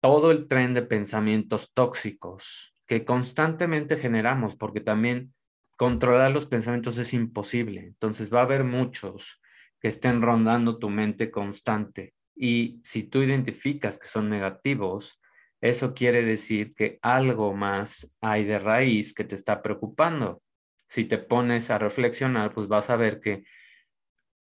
todo 0.00 0.30
el 0.30 0.48
tren 0.48 0.74
de 0.74 0.82
pensamientos 0.82 1.72
tóxicos 1.74 2.74
que 2.86 3.04
constantemente 3.04 3.96
generamos, 3.96 4.56
porque 4.56 4.80
también 4.80 5.34
controlar 5.76 6.30
los 6.30 6.46
pensamientos 6.46 6.98
es 6.98 7.14
imposible. 7.14 7.80
Entonces 7.80 8.32
va 8.32 8.40
a 8.40 8.44
haber 8.44 8.64
muchos 8.64 9.40
que 9.80 9.88
estén 9.88 10.22
rondando 10.22 10.78
tu 10.78 10.90
mente 10.90 11.30
constante. 11.30 12.14
Y 12.34 12.80
si 12.84 13.02
tú 13.02 13.22
identificas 13.22 13.98
que 13.98 14.06
son 14.06 14.28
negativos, 14.28 15.20
eso 15.64 15.94
quiere 15.94 16.22
decir 16.22 16.74
que 16.74 16.98
algo 17.00 17.54
más 17.54 18.14
hay 18.20 18.44
de 18.44 18.58
raíz 18.58 19.14
que 19.14 19.24
te 19.24 19.34
está 19.34 19.62
preocupando. 19.62 20.42
Si 20.90 21.06
te 21.06 21.16
pones 21.16 21.70
a 21.70 21.78
reflexionar, 21.78 22.52
pues 22.52 22.68
vas 22.68 22.90
a 22.90 22.96
ver 22.96 23.18
que 23.18 23.44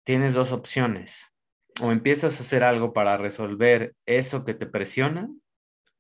tienes 0.04 0.34
dos 0.34 0.52
opciones. 0.52 1.32
O 1.80 1.94
empiezas 1.94 2.38
a 2.38 2.44
hacer 2.44 2.66
algo 2.66 2.92
para 2.92 3.16
resolver 3.16 3.96
eso 4.06 4.44
que 4.44 4.56
te 4.56 4.66
presiona 4.66 5.30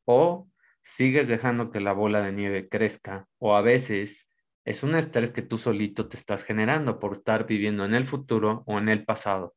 o 0.03 0.49
sigues 0.83 1.29
dejando 1.29 1.71
que 1.71 1.79
la 1.79 1.93
bola 1.93 2.21
de 2.21 2.33
nieve 2.33 2.67
crezca 2.67 3.25
o 3.37 3.55
a 3.55 3.61
veces 3.61 4.29
es 4.65 4.83
un 4.83 4.95
estrés 4.95 5.31
que 5.31 5.41
tú 5.41 5.57
solito 5.57 6.09
te 6.09 6.17
estás 6.17 6.43
generando 6.43 6.99
por 6.99 7.13
estar 7.13 7.47
viviendo 7.47 7.85
en 7.85 7.95
el 7.95 8.05
futuro 8.05 8.63
o 8.65 8.79
en 8.79 8.89
el 8.89 9.05
pasado. 9.05 9.55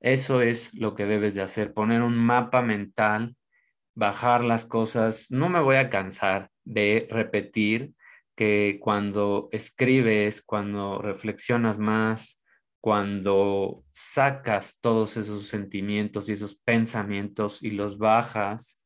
Eso 0.00 0.42
es 0.42 0.74
lo 0.74 0.94
que 0.94 1.06
debes 1.06 1.34
de 1.34 1.40
hacer, 1.40 1.72
poner 1.72 2.02
un 2.02 2.18
mapa 2.18 2.60
mental, 2.60 3.34
bajar 3.94 4.44
las 4.44 4.66
cosas. 4.66 5.30
No 5.30 5.48
me 5.48 5.60
voy 5.60 5.76
a 5.76 5.90
cansar 5.90 6.50
de 6.64 7.06
repetir 7.10 7.94
que 8.36 8.78
cuando 8.80 9.48
escribes, 9.52 10.42
cuando 10.42 10.98
reflexionas 10.98 11.78
más, 11.78 12.44
cuando 12.80 13.84
sacas 13.90 14.78
todos 14.80 15.16
esos 15.16 15.48
sentimientos 15.48 16.28
y 16.28 16.32
esos 16.32 16.54
pensamientos 16.54 17.62
y 17.62 17.70
los 17.70 17.96
bajas, 17.98 18.82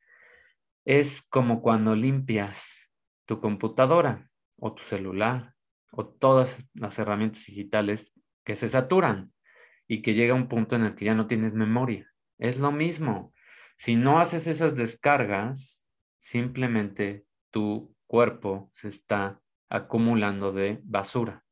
es 0.85 1.23
como 1.23 1.63
cuando 1.63 1.95
limpias 1.95 2.91
tu 3.27 3.41
computadora 3.41 4.31
o 4.57 4.73
tu 4.75 4.83
celular 4.83 5.55
o 5.91 6.07
todas 6.07 6.59
las 6.75 6.99
herramientas 6.99 7.45
digitales 7.47 8.15
que 8.45 8.57
se 8.57 8.69
saturan 8.69 9.33
y 9.87 10.03
que 10.03 10.15
llega 10.15 10.35
un 10.35 10.49
punto 10.49 10.77
en 10.77 10.85
el 10.85 10.95
que 10.95 11.07
ya 11.07 11.15
no 11.15 11.27
tienes 11.27 11.53
memoria. 11.55 12.11
Es 12.39 12.59
lo 12.59 12.71
mismo. 12.71 13.33
Si 13.79 13.95
no 13.95 14.19
haces 14.19 14.49
esas 14.49 14.75
descargas, 14.75 15.87
simplemente 16.19 17.25
tu 17.51 17.95
cuerpo 18.09 18.71
se 18.75 18.89
está 18.89 19.41
acumulando 19.71 20.53
de 20.53 20.81
basura, 20.83 21.45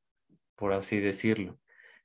por 0.57 0.73
así 0.73 0.99
decirlo. 0.99 1.59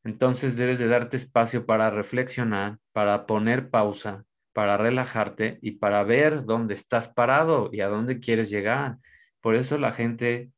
Entonces 0.04 0.56
debes 0.58 0.78
de 0.78 0.88
darte 0.88 1.18
espacio 1.18 1.66
para 1.66 1.90
reflexionar, 1.90 2.78
para 2.92 3.26
poner 3.26 3.72
pausa, 3.72 4.24
para 4.54 4.78
relajarte 4.78 5.58
y 5.62 5.72
para 5.72 6.04
ver 6.04 6.46
dónde 6.46 6.76
estás 6.76 7.08
parado 7.10 7.72
y 7.74 7.82
a 7.82 7.88
dónde 7.88 8.20
quieres 8.20 8.52
llegar. 8.52 8.98
Por 9.40 9.56
eso 9.56 9.80
la 9.80 9.92
gente, 9.92 10.52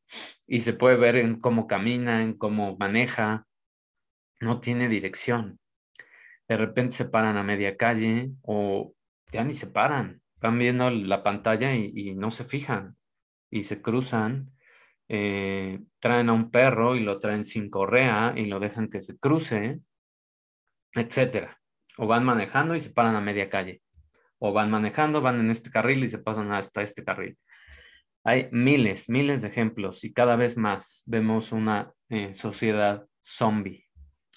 y 0.45 0.59
se 0.59 0.73
puede 0.73 0.97
ver 0.97 1.15
en 1.15 1.39
cómo 1.39 1.67
camina, 1.67 2.21
en 2.21 2.33
cómo 2.33 2.75
maneja, 2.77 3.45
no 4.41 4.59
tiene 4.59 4.89
dirección. 4.89 5.57
De 6.49 6.57
repente 6.57 6.97
se 6.97 7.05
paran 7.05 7.37
a 7.37 7.43
media 7.43 7.77
calle 7.77 8.31
o 8.41 8.93
ya 9.33 9.43
ni 9.43 9.55
se 9.55 9.67
paran, 9.67 10.21
van 10.39 10.59
viendo 10.59 10.89
la 10.89 11.23
pantalla 11.23 11.73
y, 11.75 12.13
no 12.13 12.29
se 12.31 12.43
fijan 12.43 12.95
y 13.49 13.63
se 13.63 13.81
cruzan, 13.81 14.51
eh, 15.09 15.81
traen 15.99 16.29
a 16.29 16.33
un 16.33 16.51
perro 16.51 16.95
y 16.95 17.01
lo 17.01 17.19
traen 17.19 17.43
sin 17.43 17.69
correa 17.69 18.33
y 18.37 18.45
lo 18.45 18.59
dejan 18.59 18.89
que 18.89 19.01
se 19.01 19.17
cruce, 19.17 19.79
etcétera. 20.93 21.59
O 21.97 22.07
van 22.07 22.23
manejando 22.23 22.75
y 22.75 22.79
se 22.79 22.91
paran 22.91 23.15
a 23.15 23.21
media 23.21 23.49
calle. 23.49 23.81
O 24.39 24.53
van 24.53 24.71
manejando, 24.71 25.21
van 25.21 25.39
en 25.39 25.49
este 25.49 25.71
carril 25.71 26.03
y 26.03 26.09
se 26.09 26.19
pasan 26.19 26.51
hasta 26.51 26.81
este 26.81 27.03
carril. 27.03 27.37
Hay 28.23 28.49
miles, 28.51 29.09
miles 29.09 29.41
de 29.41 29.49
ejemplos 29.49 30.03
y 30.03 30.13
cada 30.13 30.35
vez 30.35 30.57
más 30.57 31.03
vemos 31.05 31.51
una 31.51 31.91
eh, 32.09 32.33
sociedad 32.33 33.05
zombie. 33.21 33.87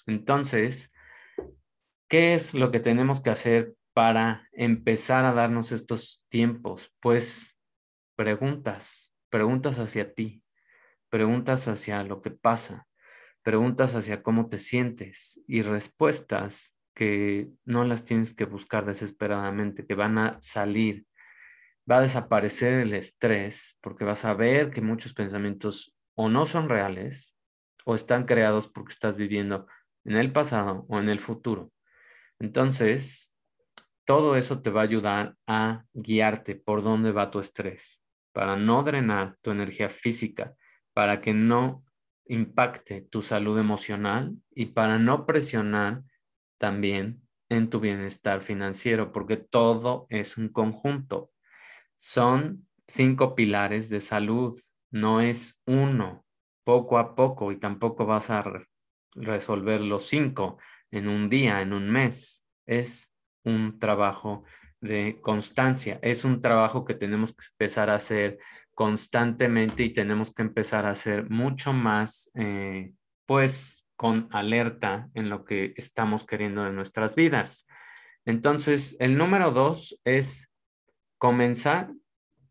Entonces, 0.05 0.91
¿qué 2.07 2.33
es 2.33 2.53
lo 2.53 2.71
que 2.71 2.79
tenemos 2.79 3.21
que 3.21 3.29
hacer 3.29 3.76
para 3.97 4.47
empezar 4.51 5.25
a 5.25 5.33
darnos 5.33 5.71
estos 5.71 6.23
tiempos? 6.29 6.93
Pues 6.99 7.57
preguntas, 8.15 9.11
preguntas 9.31 9.79
hacia 9.79 10.13
ti, 10.13 10.43
preguntas 11.09 11.67
hacia 11.67 12.03
lo 12.03 12.21
que 12.21 12.29
pasa, 12.29 12.87
preguntas 13.41 13.95
hacia 13.95 14.21
cómo 14.21 14.49
te 14.49 14.59
sientes 14.59 15.41
y 15.47 15.63
respuestas 15.63 16.75
que 16.93 17.49
no 17.65 17.85
las 17.85 18.03
tienes 18.03 18.35
que 18.35 18.45
buscar 18.45 18.85
desesperadamente, 18.85 19.87
que 19.87 19.95
van 19.95 20.19
a 20.19 20.37
salir. 20.41 21.07
Va 21.89 21.97
a 21.97 22.01
desaparecer 22.01 22.73
el 22.73 22.93
estrés 22.93 23.79
porque 23.81 24.05
vas 24.05 24.25
a 24.25 24.35
ver 24.35 24.69
que 24.69 24.81
muchos 24.81 25.15
pensamientos 25.15 25.95
o 26.13 26.29
no 26.29 26.45
son 26.45 26.69
reales 26.69 27.33
o 27.83 27.95
están 27.95 28.27
creados 28.27 28.67
porque 28.67 28.93
estás 28.93 29.17
viviendo 29.17 29.65
en 30.05 30.17
el 30.17 30.31
pasado 30.31 30.85
o 30.87 30.99
en 30.99 31.09
el 31.09 31.19
futuro. 31.19 31.71
Entonces, 32.37 33.26
todo 34.07 34.37
eso 34.37 34.61
te 34.61 34.69
va 34.69 34.81
a 34.81 34.85
ayudar 34.85 35.35
a 35.47 35.83
guiarte 35.93 36.55
por 36.55 36.81
dónde 36.81 37.11
va 37.11 37.29
tu 37.29 37.39
estrés, 37.41 38.01
para 38.31 38.55
no 38.55 38.81
drenar 38.81 39.35
tu 39.41 39.51
energía 39.51 39.89
física, 39.89 40.55
para 40.93 41.19
que 41.19 41.33
no 41.33 41.83
impacte 42.25 43.01
tu 43.01 43.21
salud 43.21 43.59
emocional 43.59 44.33
y 44.49 44.67
para 44.67 44.97
no 44.97 45.25
presionar 45.25 46.03
también 46.57 47.21
en 47.49 47.69
tu 47.69 47.81
bienestar 47.81 48.39
financiero, 48.39 49.11
porque 49.11 49.35
todo 49.35 50.07
es 50.09 50.37
un 50.37 50.47
conjunto. 50.47 51.31
Son 51.97 52.65
cinco 52.87 53.35
pilares 53.35 53.89
de 53.89 53.99
salud, 53.99 54.57
no 54.89 55.19
es 55.19 55.61
uno, 55.65 56.25
poco 56.63 56.97
a 56.97 57.13
poco, 57.13 57.51
y 57.51 57.59
tampoco 57.59 58.05
vas 58.05 58.29
a 58.29 58.45
resolver 59.15 59.81
los 59.81 60.05
cinco 60.05 60.59
en 60.91 61.09
un 61.09 61.29
día, 61.29 61.61
en 61.61 61.73
un 61.73 61.89
mes. 61.89 62.45
Es 62.65 63.06
un 63.47 63.79
trabajo 63.79 64.43
de 64.81 65.19
constancia, 65.21 65.99
es 66.03 66.23
un 66.23 66.41
trabajo 66.41 66.85
que 66.85 66.93
tenemos 66.93 67.33
que 67.33 67.45
empezar 67.51 67.89
a 67.89 67.95
hacer 67.95 68.37
constantemente 68.73 69.83
y 69.83 69.93
tenemos 69.93 70.31
que 70.31 70.43
empezar 70.43 70.85
a 70.85 70.91
hacer 70.91 71.29
mucho 71.29 71.73
más, 71.73 72.29
eh, 72.35 72.93
pues, 73.25 73.85
con 73.95 74.27
alerta 74.31 75.09
en 75.15 75.29
lo 75.29 75.45
que 75.45 75.73
estamos 75.77 76.25
queriendo 76.25 76.67
en 76.67 76.75
nuestras 76.75 77.15
vidas. 77.15 77.67
Entonces, 78.25 78.95
el 78.99 79.17
número 79.17 79.51
dos 79.51 79.99
es 80.05 80.51
comenzar 81.17 81.89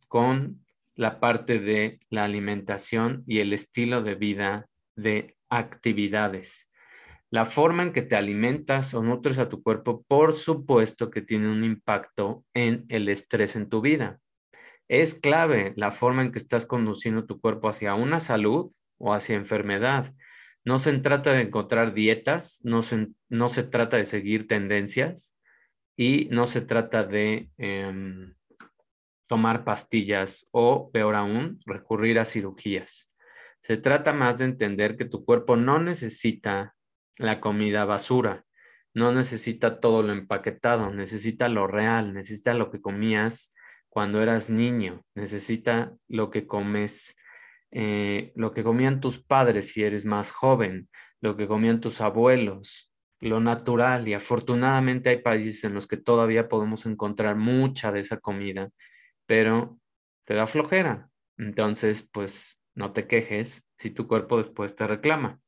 con 0.09 0.65
la 0.97 1.21
parte 1.21 1.61
de 1.61 2.01
la 2.11 2.25
alimentación 2.25 3.23
y 3.27 3.39
el 3.39 3.53
estilo 3.53 4.03
de 4.03 4.15
vida 4.17 4.67
de 4.97 5.37
actividades. 5.49 6.69
La 7.31 7.45
forma 7.45 7.83
en 7.83 7.93
que 7.93 8.03
te 8.03 8.17
alimentas 8.17 8.95
o 8.95 9.03
nutres 9.03 9.39
a 9.39 9.49
tu 9.49 9.63
cuerpo, 9.63 10.05
por 10.07 10.35
supuesto 10.35 11.11
que 11.11 11.23
tiene 11.23 11.51
un 11.51 11.65
impacto 11.65 12.45
en 12.55 12.85
el 12.89 13.09
estrés 13.09 13.57
en 13.57 13.69
tu 13.69 13.81
vida. 13.81 14.21
Es 14.89 15.15
clave 15.15 15.73
la 15.77 15.91
forma 15.91 16.23
en 16.23 16.31
que 16.31 16.39
estás 16.39 16.67
conduciendo 16.67 17.27
tu 17.27 17.41
cuerpo 17.41 17.69
hacia 17.69 17.95
una 17.95 18.21
salud 18.21 18.71
o 18.99 19.13
hacia 19.13 19.35
enfermedad. 19.35 20.15
No 20.65 20.79
se 20.79 20.97
trata 20.99 21.33
de 21.33 21.43
encontrar 21.43 21.95
dietas, 21.95 22.61
no 22.63 22.83
se, 22.83 23.09
no 23.29 23.49
se 23.49 23.65
trata 23.65 23.97
de 23.97 24.07
seguir 24.07 24.47
tendencias 24.47 25.35
y 25.97 26.29
no 26.31 26.47
se 26.47 26.61
trata 26.61 27.03
de 27.03 27.51
em, 27.59 28.35
tomar 29.27 29.65
pastillas 29.65 30.49
o, 30.53 30.91
peor 30.93 31.17
aún, 31.17 31.59
recurrir 31.67 32.21
a 32.21 32.25
cirugías. 32.25 33.11
Se 33.63 33.77
trata 33.77 34.13
más 34.13 34.39
de 34.39 34.45
entender 34.45 34.97
que 34.97 35.05
tu 35.05 35.25
cuerpo 35.25 35.57
no 35.57 35.81
necesita 35.81 36.76
la 37.17 37.41
comida 37.41 37.85
basura, 37.85 38.45
no 38.95 39.13
necesita 39.13 39.81
todo 39.81 40.03
lo 40.03 40.13
empaquetado, 40.13 40.91
necesita 40.93 41.49
lo 41.49 41.67
real, 41.67 42.15
necesita 42.15 42.55
lo 42.55 42.71
que 42.71 42.81
comías 42.81 43.53
cuando 43.89 44.23
eras 44.23 44.51
niño, 44.51 45.05
necesita 45.15 45.95
lo 46.09 46.31
que 46.31 46.47
comes, 46.47 47.17
eh, 47.71 48.33
lo 48.37 48.53
que 48.53 48.63
comían 48.63 49.01
tus 49.01 49.23
padres 49.23 49.73
si 49.73 49.83
eres 49.85 50.05
más 50.05 50.33
joven, 50.33 50.89
lo 51.21 51.37
que 51.37 51.47
comían 51.47 51.81
tus 51.81 52.01
abuelos, 52.01 52.93
lo 53.21 53.41
natural 53.41 54.09
y 54.09 54.15
afortunadamente 54.15 55.11
hay 55.11 55.19
países 55.19 55.65
en 55.65 55.75
los 55.75 55.87
que 55.87 55.97
todavía 55.97 56.49
podemos 56.49 56.87
encontrar 56.87 57.37
mucha 57.37 57.93
de 57.93 58.01
esa 58.01 58.19
comida, 58.19 58.71
pero 59.27 59.79
te 60.25 60.35
da 60.35 60.47
flojera. 60.47 61.11
Entonces, 61.39 62.09
pues 62.13 62.59
no 62.75 62.93
te 62.93 63.07
quejes 63.07 63.65
si 63.79 63.91
tu 63.91 64.07
cuerpo 64.07 64.39
después 64.39 64.75
te 64.75 64.87
reclama. 64.87 65.41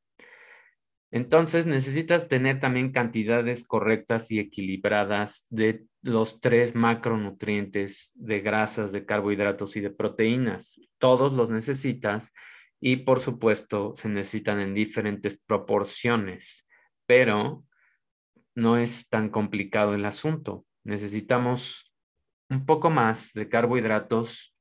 Entonces 1.11 1.65
necesitas 1.65 2.27
tener 2.27 2.59
también 2.59 2.91
cantidades 2.91 3.65
correctas 3.65 4.29
y 4.31 4.39
equilibradas 4.39 5.47
de 5.49 5.85
los 6.01 6.39
tres 6.39 6.75
macronutrientes 6.75 8.11
de 8.13 8.41
grasas, 8.41 8.91
de 8.91 9.05
carbohidratos 9.05 9.75
y 9.75 9.81
de 9.81 9.89
proteínas. 9.89 10.79
Todos 10.99 11.33
los 11.33 11.49
necesitas 11.49 12.31
y 12.79 12.97
por 12.97 13.19
supuesto 13.21 13.93
se 13.95 14.07
necesitan 14.07 14.59
en 14.59 14.75
diferentes 14.75 15.39
proporciones, 15.39 16.67
pero 17.07 17.63
no 18.53 18.77
es 18.77 19.09
tan 19.09 19.29
complicado 19.29 19.95
el 19.95 20.05
asunto. 20.05 20.65
Necesitamos 20.83 21.91
un 22.49 22.65
poco 22.65 22.89
más 22.89 23.33
de 23.33 23.49
carbohidratos 23.49 24.55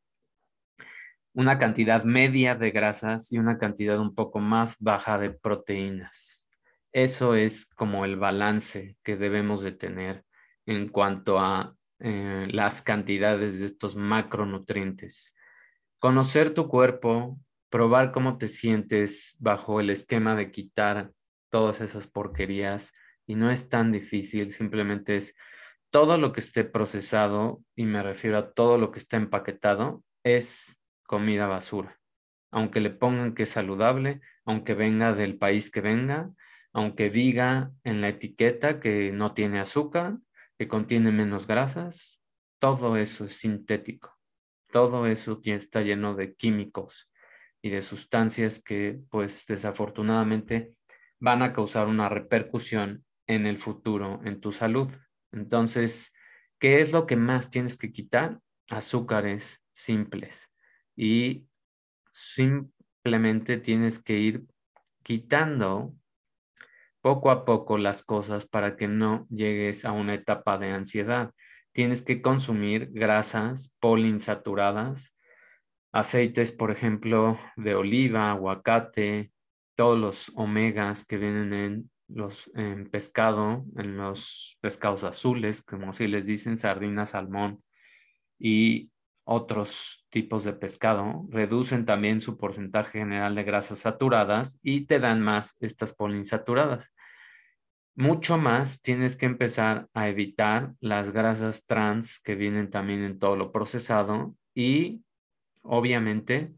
una 1.39 1.57
cantidad 1.57 2.03
media 2.03 2.57
de 2.57 2.73
grasas 2.73 3.33
y 3.33 3.39
una 3.39 3.59
cantidad 3.59 4.01
un 4.01 4.13
poco 4.13 4.41
más 4.41 4.77
baja 4.81 5.19
de 5.19 5.31
proteínas. 5.31 6.38
Eso 6.99 7.37
es 7.37 7.65
como 7.65 8.05
el 8.05 8.17
balance 8.17 8.97
que 9.05 9.17
debemos 9.17 9.63
de 9.63 9.71
tener 9.71 10.25
en 10.67 10.89
cuanto 10.89 11.39
a 11.39 11.77
eh, 12.01 12.49
las 12.51 12.83
cantidades 12.83 13.61
de 13.61 13.67
estos 13.67 13.95
macronutrientes. 13.95 15.33
Conocer 16.01 16.55
tu 16.55 16.67
cuerpo, 16.67 17.39
probar 17.71 18.11
cómo 18.11 18.37
te 18.37 18.49
sientes 18.49 19.37
bajo 19.39 19.79
el 19.79 19.91
esquema 19.91 20.35
de 20.35 20.51
quitar 20.51 21.13
todas 21.51 21.81
esas 21.81 22.09
porquerías 22.09 22.93
y 23.29 23.37
no 23.37 23.49
es 23.53 23.69
tan 23.69 23.93
difícil, 23.93 24.51
simplemente 24.51 25.19
es 25.19 25.37
todo 25.91 26.19
lo 26.19 26.33
que 26.33 26.41
esté 26.41 26.65
procesado 26.65 27.63
y 27.77 27.85
me 27.85 28.03
refiero 28.03 28.39
a 28.39 28.51
todo 28.51 28.77
lo 28.77 28.91
que 28.91 28.99
está 28.99 29.19
empaquetado 29.19 30.03
es 30.25 30.81
comida 31.05 31.47
basura. 31.47 31.97
Aunque 32.51 32.81
le 32.81 32.91
pongan 32.91 33.37
que 33.37 33.45
es 33.45 33.51
saludable, 33.51 34.21
aunque 34.45 34.75
venga 34.75 35.13
del 35.13 35.39
país 35.39 35.71
que 35.71 35.81
venga, 35.81 36.33
aunque 36.73 37.11
diga 37.11 37.73
en 37.85 38.01
la 38.01 38.09
etiqueta 38.09 38.81
que 38.81 39.13
no 39.13 39.35
tiene 39.35 39.61
azúcar, 39.61 40.19
que 40.59 40.69
contiene 40.69 41.13
menos 41.13 41.47
grasas, 41.47 42.21
todo 42.59 42.97
eso 42.97 43.25
es 43.25 43.35
sintético. 43.37 44.17
Todo 44.71 45.07
eso 45.07 45.41
está 45.45 45.81
lleno 45.83 46.15
de 46.15 46.35
químicos 46.35 47.11
y 47.63 47.71
de 47.71 47.83
sustancias 47.83 48.63
que, 48.63 49.01
pues 49.11 49.47
desafortunadamente, 49.47 50.75
van 51.21 51.43
a 51.43 51.53
causar 51.53 51.87
una 51.87 52.09
repercusión 52.09 53.05
en 53.27 53.47
el 53.47 53.59
futuro 53.59 54.21
en 54.25 54.41
tu 54.41 54.53
salud. 54.53 54.89
Entonces, 55.33 56.13
¿qué 56.59 56.81
es 56.81 56.93
lo 56.93 57.07
que 57.07 57.17
más 57.17 57.51
tienes 57.51 57.77
que 57.77 57.93
quitar? 57.93 58.41
Azúcares 58.69 59.63
simples 59.73 60.51
y 60.95 61.47
simplemente 62.13 63.57
tienes 63.59 64.03
que 64.03 64.19
ir 64.19 64.47
quitando 65.03 65.95
poco 67.09 67.31
a 67.31 67.47
poco 67.47 67.79
las 67.79 68.03
cosas 68.03 68.47
para 68.47 68.77
que 68.77 68.87
no 68.87 69.27
llegues 69.31 69.87
a 69.87 69.93
una 69.93 70.13
etapa 70.13 70.59
de 70.59 70.73
ansiedad. 70.73 71.33
Tienes 71.73 72.03
que 72.03 72.21
consumir 72.21 72.91
grasas 72.93 73.75
poliinsaturadas, 73.81 75.17
aceites, 75.91 76.53
por 76.53 76.71
ejemplo, 76.71 77.39
de 77.57 77.75
oliva, 77.75 78.31
aguacate, 78.31 79.33
todos 79.75 79.99
los 79.99 80.31
omegas 80.35 81.07
que 81.07 81.17
vienen 81.17 81.55
en 81.55 81.91
los 82.09 82.51
pescado, 82.91 83.65
en 83.79 83.97
los 83.97 84.59
pescados 84.61 85.03
azules, 85.03 85.63
como 85.63 85.95
si 85.95 86.09
les 86.09 86.27
dicen, 86.27 86.59
sardina, 86.59 87.07
salmón 87.07 87.65
y 88.39 88.91
otros 89.31 90.07
tipos 90.09 90.43
de 90.43 90.55
pescado, 90.55 91.27
reducen 91.29 91.85
también 91.85 92.23
su 92.23 92.39
porcentaje 92.39 93.01
general 93.01 93.35
de 93.35 93.45
grasas 93.45 93.81
saturadas 93.81 94.59
y 94.63 94.87
te 94.87 95.01
dan 95.01 95.21
más 95.21 95.55
estas 95.61 95.93
poliinsaturadas. 95.95 96.95
mucho 97.95 98.39
más 98.39 98.81
tienes 98.81 99.17
que 99.17 99.27
empezar 99.27 99.89
a 99.93 100.09
evitar 100.09 100.73
las 100.81 101.11
grasas 101.11 101.67
trans 101.67 102.21
que 102.21 102.37
vienen 102.37 102.71
también 102.71 103.03
en 103.03 103.19
todo 103.19 103.37
lo 103.37 103.53
procesado 103.53 104.35
y 104.55 105.03
obviamente 105.63 106.55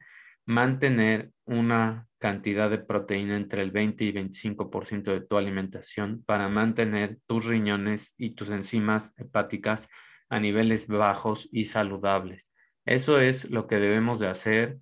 mantener 0.46 1.32
una 1.46 2.06
cantidad 2.18 2.70
de 2.70 2.78
proteína 2.78 3.36
entre 3.36 3.62
el 3.62 3.72
20 3.72 4.04
y 4.04 4.12
25% 4.12 5.10
de 5.10 5.22
tu 5.22 5.36
alimentación 5.36 6.22
para 6.24 6.48
mantener 6.48 7.18
tus 7.26 7.46
riñones 7.46 8.14
y 8.16 8.30
tus 8.34 8.50
enzimas 8.50 9.12
hepáticas 9.16 9.88
a 10.28 10.38
niveles 10.38 10.86
bajos 10.86 11.48
y 11.50 11.64
saludables. 11.64 12.49
Eso 12.86 13.20
es 13.20 13.50
lo 13.50 13.66
que 13.66 13.76
debemos 13.76 14.20
de 14.20 14.28
hacer. 14.28 14.78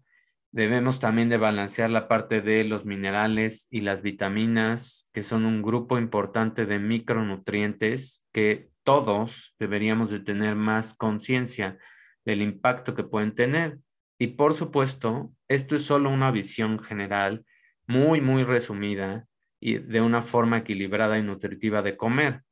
Debemos 0.51 0.99
también 0.99 1.29
de 1.29 1.37
balancear 1.37 1.91
la 1.91 2.09
parte 2.09 2.41
de 2.41 2.65
los 2.65 2.85
minerales 2.85 3.67
y 3.71 3.83
las 3.83 4.03
vitaminas, 4.03 5.11
que 5.13 5.23
son 5.23 5.45
un 5.45 5.63
grupo 5.63 5.99
importante 5.99 6.65
de 6.65 6.79
micronutrientes 6.79 8.27
que 8.33 8.71
todos 8.83 9.55
deberíamos 9.59 10.11
de 10.11 10.21
tener 10.21 10.55
más 10.55 10.95
conciencia 10.95 11.79
del 12.25 12.41
impacto 12.41 12.95
que 12.95 13.05
pueden 13.05 13.35
tener. 13.35 13.79
Y 14.19 14.29
por 14.29 14.55
supuesto, 14.55 15.33
esto 15.49 15.77
es 15.77 15.85
solo 15.85 16.11
una 16.11 16.31
visión 16.31 16.79
general, 16.79 17.45
muy, 17.87 18.21
muy 18.21 18.45
resumida 18.45 19.27
y 19.61 19.79
de 19.79 20.01
una 20.01 20.23
forma 20.23 20.59
equilibrada 20.59 21.19
y 21.19 21.23
nutritiva 21.23 21.83
de 21.83 21.97
comer. 21.97 22.43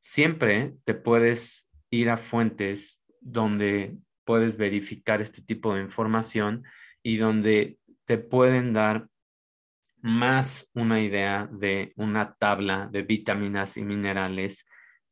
Siempre 0.00 0.74
te 0.84 0.94
puedes 0.94 1.68
ir 1.90 2.10
a 2.10 2.16
fuentes 2.16 3.02
donde 3.20 3.96
puedes 4.24 4.56
verificar 4.56 5.20
este 5.20 5.42
tipo 5.42 5.74
de 5.74 5.82
información 5.82 6.64
y 7.02 7.16
donde 7.16 7.78
te 8.04 8.18
pueden 8.18 8.72
dar 8.72 9.08
más 10.00 10.68
una 10.74 11.00
idea 11.00 11.48
de 11.52 11.92
una 11.96 12.34
tabla 12.34 12.88
de 12.90 13.02
vitaminas 13.02 13.76
y 13.76 13.82
minerales 13.82 14.66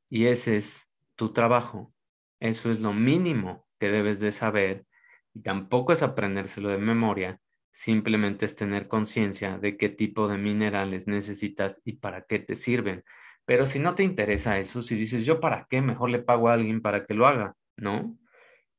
y 0.08 0.26
ese 0.26 0.56
es 0.56 0.88
tu 1.14 1.32
trabajo. 1.32 1.92
Eso 2.40 2.72
es 2.72 2.80
lo 2.80 2.92
mínimo 2.92 3.66
que 3.78 3.90
debes 3.90 4.18
de 4.18 4.32
saber 4.32 4.84
y 5.32 5.42
tampoco 5.42 5.92
es 5.92 6.02
aprendérselo 6.02 6.68
de 6.70 6.78
memoria, 6.78 7.40
simplemente 7.70 8.46
es 8.46 8.56
tener 8.56 8.88
conciencia 8.88 9.58
de 9.58 9.76
qué 9.76 9.88
tipo 9.88 10.26
de 10.26 10.38
minerales 10.38 11.06
necesitas 11.06 11.80
y 11.84 11.94
para 11.94 12.22
qué 12.22 12.40
te 12.40 12.56
sirven. 12.56 13.04
Pero 13.44 13.66
si 13.66 13.78
no 13.78 13.94
te 13.94 14.02
interesa 14.02 14.58
eso, 14.58 14.82
si 14.82 14.96
dices, 14.96 15.24
yo 15.24 15.40
para 15.40 15.66
qué, 15.68 15.82
mejor 15.82 16.10
le 16.10 16.20
pago 16.20 16.48
a 16.48 16.54
alguien 16.54 16.82
para 16.82 17.06
que 17.06 17.14
lo 17.14 17.26
haga, 17.26 17.54
¿no? 17.76 18.18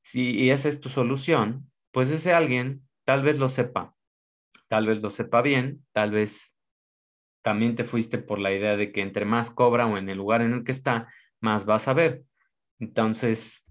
Si 0.01 0.49
esa 0.49 0.69
es 0.69 0.79
tu 0.79 0.89
solución, 0.89 1.71
pues 1.91 2.09
ese 2.09 2.33
alguien 2.33 2.87
tal 3.05 3.23
vez 3.23 3.39
lo 3.39 3.49
sepa, 3.49 3.95
tal 4.67 4.87
vez 4.87 5.01
lo 5.01 5.11
sepa 5.11 5.41
bien, 5.41 5.85
tal 5.91 6.11
vez 6.11 6.55
también 7.41 7.75
te 7.75 7.83
fuiste 7.83 8.17
por 8.17 8.39
la 8.39 8.51
idea 8.51 8.77
de 8.77 8.91
que 8.91 9.01
entre 9.01 9.25
más 9.25 9.51
cobra 9.51 9.87
o 9.87 9.97
en 9.97 10.09
el 10.09 10.17
lugar 10.17 10.41
en 10.41 10.53
el 10.53 10.63
que 10.63 10.71
está, 10.71 11.07
más 11.39 11.65
vas 11.65 11.87
a 11.87 11.93
ver. 11.93 12.23
Entonces, 12.79 13.63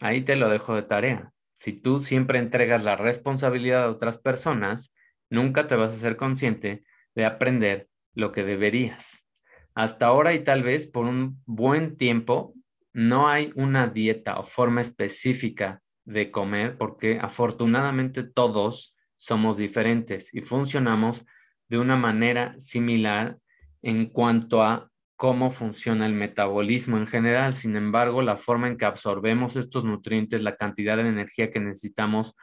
ahí 0.00 0.22
te 0.22 0.36
lo 0.36 0.48
dejo 0.48 0.74
de 0.74 0.82
tarea. 0.82 1.32
Si 1.54 1.72
tú 1.72 2.02
siempre 2.02 2.38
entregas 2.38 2.84
la 2.84 2.96
responsabilidad 2.96 3.84
a 3.84 3.90
otras 3.90 4.18
personas, 4.18 4.94
nunca 5.28 5.66
te 5.66 5.74
vas 5.76 5.90
a 5.90 5.98
ser 5.98 6.16
consciente 6.16 6.84
de 7.14 7.24
aprender 7.24 7.88
lo 8.14 8.32
que 8.32 8.44
deberías. 8.44 9.26
Hasta 9.74 10.06
ahora 10.06 10.32
y 10.34 10.44
tal 10.44 10.62
vez 10.62 10.86
por 10.86 11.04
un 11.04 11.42
buen 11.46 11.96
tiempo 11.96 12.54
no 12.92 13.28
hay 13.28 13.52
una 13.54 13.86
dieta 13.88 14.38
o 14.38 14.44
forma 14.44 14.80
específica 14.80 15.82
de 16.04 16.30
comer 16.30 16.76
porque 16.78 17.18
afortunadamente 17.20 18.22
todos 18.22 18.96
somos 19.16 19.56
diferentes 19.56 20.32
y 20.32 20.40
funcionamos 20.40 21.26
de 21.68 21.78
una 21.78 21.96
manera 21.96 22.58
similar 22.58 23.38
en 23.82 24.06
cuanto 24.06 24.62
a 24.62 24.90
cómo 25.16 25.50
funciona 25.50 26.06
el 26.06 26.14
metabolismo 26.14 26.96
en 26.96 27.06
general. 27.06 27.54
Sin 27.54 27.76
embargo, 27.76 28.22
la 28.22 28.36
forma 28.36 28.68
en 28.68 28.78
que 28.78 28.84
absorbemos 28.84 29.56
estos 29.56 29.84
nutrientes, 29.84 30.42
la 30.42 30.56
cantidad 30.56 30.96
de 30.96 31.08
energía 31.08 31.50
que 31.50 31.60
necesitamos, 31.60 32.34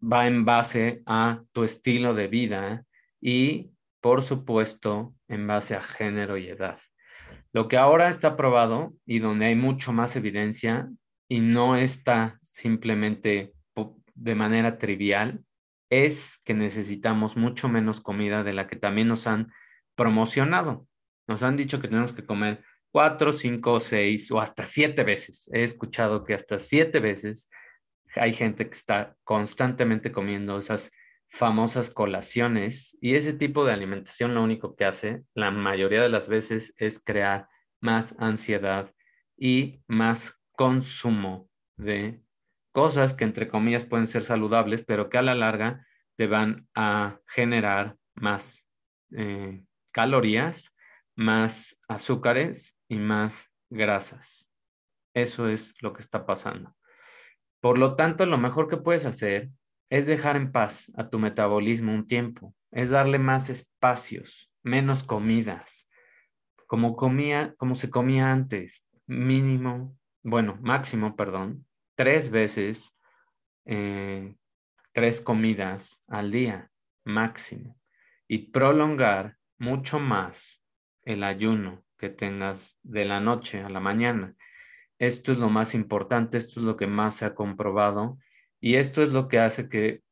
va 0.00 0.26
en 0.26 0.44
base 0.44 1.02
a 1.06 1.42
tu 1.52 1.64
estilo 1.64 2.14
de 2.14 2.28
vida 2.28 2.84
y, 3.20 3.70
por 4.00 4.22
supuesto, 4.22 5.14
en 5.28 5.46
base 5.46 5.74
a 5.74 5.82
género 5.82 6.36
y 6.36 6.48
edad. 6.48 6.78
Lo 7.52 7.68
que 7.68 7.76
ahora 7.76 8.08
está 8.08 8.36
probado 8.36 8.94
y 9.06 9.18
donde 9.18 9.46
hay 9.46 9.54
mucho 9.54 9.92
más 9.92 10.16
evidencia 10.16 10.88
y 11.28 11.40
no 11.40 11.76
está 11.76 12.38
simplemente 12.42 13.52
de 14.14 14.34
manera 14.34 14.78
trivial, 14.78 15.44
es 15.88 16.40
que 16.44 16.54
necesitamos 16.54 17.36
mucho 17.36 17.68
menos 17.68 18.00
comida 18.00 18.44
de 18.44 18.52
la 18.52 18.68
que 18.68 18.76
también 18.76 19.08
nos 19.08 19.26
han 19.26 19.52
promocionado. 19.96 20.86
Nos 21.26 21.42
han 21.42 21.56
dicho 21.56 21.80
que 21.80 21.88
tenemos 21.88 22.12
que 22.12 22.24
comer 22.24 22.62
cuatro, 22.92 23.32
cinco, 23.32 23.80
seis 23.80 24.30
o 24.30 24.40
hasta 24.40 24.66
siete 24.66 25.04
veces. 25.04 25.48
He 25.52 25.62
escuchado 25.62 26.24
que 26.24 26.34
hasta 26.34 26.58
siete 26.58 27.00
veces 27.00 27.48
hay 28.14 28.32
gente 28.32 28.68
que 28.68 28.76
está 28.76 29.16
constantemente 29.24 30.12
comiendo 30.12 30.58
esas 30.58 30.90
famosas 31.30 31.90
colaciones 31.90 32.98
y 33.00 33.14
ese 33.14 33.32
tipo 33.32 33.64
de 33.64 33.72
alimentación 33.72 34.34
lo 34.34 34.42
único 34.42 34.74
que 34.76 34.84
hace 34.84 35.24
la 35.34 35.50
mayoría 35.50 36.02
de 36.02 36.08
las 36.08 36.28
veces 36.28 36.74
es 36.76 37.02
crear 37.02 37.48
más 37.80 38.14
ansiedad 38.18 38.92
y 39.36 39.82
más 39.86 40.38
consumo 40.52 41.48
de 41.76 42.22
cosas 42.72 43.14
que 43.14 43.24
entre 43.24 43.48
comillas 43.48 43.86
pueden 43.86 44.06
ser 44.06 44.22
saludables, 44.22 44.84
pero 44.84 45.08
que 45.08 45.18
a 45.18 45.22
la 45.22 45.34
larga 45.34 45.86
te 46.16 46.26
van 46.26 46.68
a 46.74 47.20
generar 47.26 47.96
más 48.14 48.66
eh, 49.12 49.64
calorías 49.92 50.74
más 51.20 51.78
azúcares 51.86 52.78
y 52.88 52.98
más 52.98 53.50
grasas. 53.68 54.50
Eso 55.14 55.48
es 55.48 55.74
lo 55.82 55.92
que 55.92 56.00
está 56.00 56.24
pasando. 56.24 56.74
Por 57.60 57.76
lo 57.76 57.94
tanto, 57.94 58.24
lo 58.24 58.38
mejor 58.38 58.68
que 58.68 58.78
puedes 58.78 59.04
hacer 59.04 59.50
es 59.90 60.06
dejar 60.06 60.36
en 60.36 60.52
paz 60.52 60.90
a 60.96 61.10
tu 61.10 61.18
metabolismo 61.18 61.92
un 61.92 62.06
tiempo, 62.06 62.54
es 62.70 62.90
darle 62.90 63.18
más 63.18 63.50
espacios, 63.50 64.50
menos 64.62 65.02
comidas, 65.02 65.88
como 66.66 66.96
comía, 66.96 67.54
como 67.58 67.74
se 67.74 67.90
comía 67.90 68.30
antes, 68.30 68.86
mínimo, 69.06 69.98
bueno, 70.22 70.56
máximo, 70.62 71.16
perdón, 71.16 71.66
tres 71.96 72.30
veces, 72.30 72.96
eh, 73.64 74.36
tres 74.92 75.20
comidas 75.20 76.04
al 76.06 76.30
día, 76.30 76.70
máximo, 77.04 77.76
y 78.28 78.50
prolongar 78.52 79.36
mucho 79.58 79.98
más 79.98 80.64
el 81.02 81.24
ayuno 81.24 81.84
que 81.98 82.10
tengas 82.10 82.78
de 82.84 83.04
la 83.04 83.18
noche 83.18 83.60
a 83.62 83.68
la 83.68 83.80
mañana. 83.80 84.36
Esto 85.00 85.32
es 85.32 85.38
lo 85.38 85.50
más 85.50 85.74
importante, 85.74 86.38
esto 86.38 86.60
es 86.60 86.66
lo 86.66 86.76
que 86.76 86.86
más 86.86 87.16
se 87.16 87.24
ha 87.24 87.34
comprobado 87.34 88.18
y 88.60 88.74
esto 88.74 89.02
es 89.02 89.10
lo 89.10 89.28
que 89.28 89.38
hace 89.38 89.68
que 89.68 90.02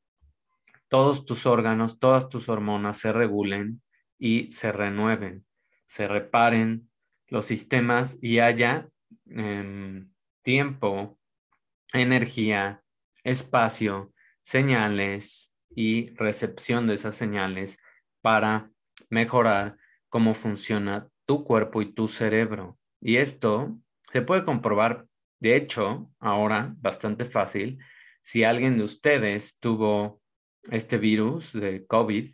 todos 0.88 1.26
tus 1.26 1.46
órganos, 1.46 1.98
todas 1.98 2.28
tus 2.28 2.48
hormonas 2.48 2.98
se 2.98 3.12
regulen 3.12 3.82
y 4.18 4.50
se 4.52 4.72
renueven, 4.72 5.44
se 5.86 6.08
reparen 6.08 6.90
los 7.28 7.46
sistemas 7.46 8.18
y 8.22 8.38
haya 8.38 8.88
em, 9.26 10.10
tiempo, 10.42 11.18
energía, 11.92 12.82
espacio, 13.22 14.12
señales 14.42 15.54
y 15.68 16.10
recepción 16.14 16.86
de 16.86 16.94
esas 16.94 17.16
señales 17.16 17.78
para 18.22 18.70
mejorar 19.10 19.76
cómo 20.08 20.34
funciona 20.34 21.08
tu 21.26 21.44
cuerpo 21.44 21.82
y 21.82 21.92
tu 21.92 22.08
cerebro. 22.08 22.78
Y 23.00 23.16
esto 23.16 23.76
se 24.10 24.22
puede 24.22 24.44
comprobar, 24.44 25.06
de 25.38 25.56
hecho, 25.56 26.10
ahora 26.18 26.74
bastante 26.78 27.26
fácil, 27.26 27.78
si 28.28 28.44
alguien 28.44 28.76
de 28.76 28.84
ustedes 28.84 29.58
tuvo 29.58 30.20
este 30.64 30.98
virus 30.98 31.54
de 31.54 31.86
COVID, 31.86 32.28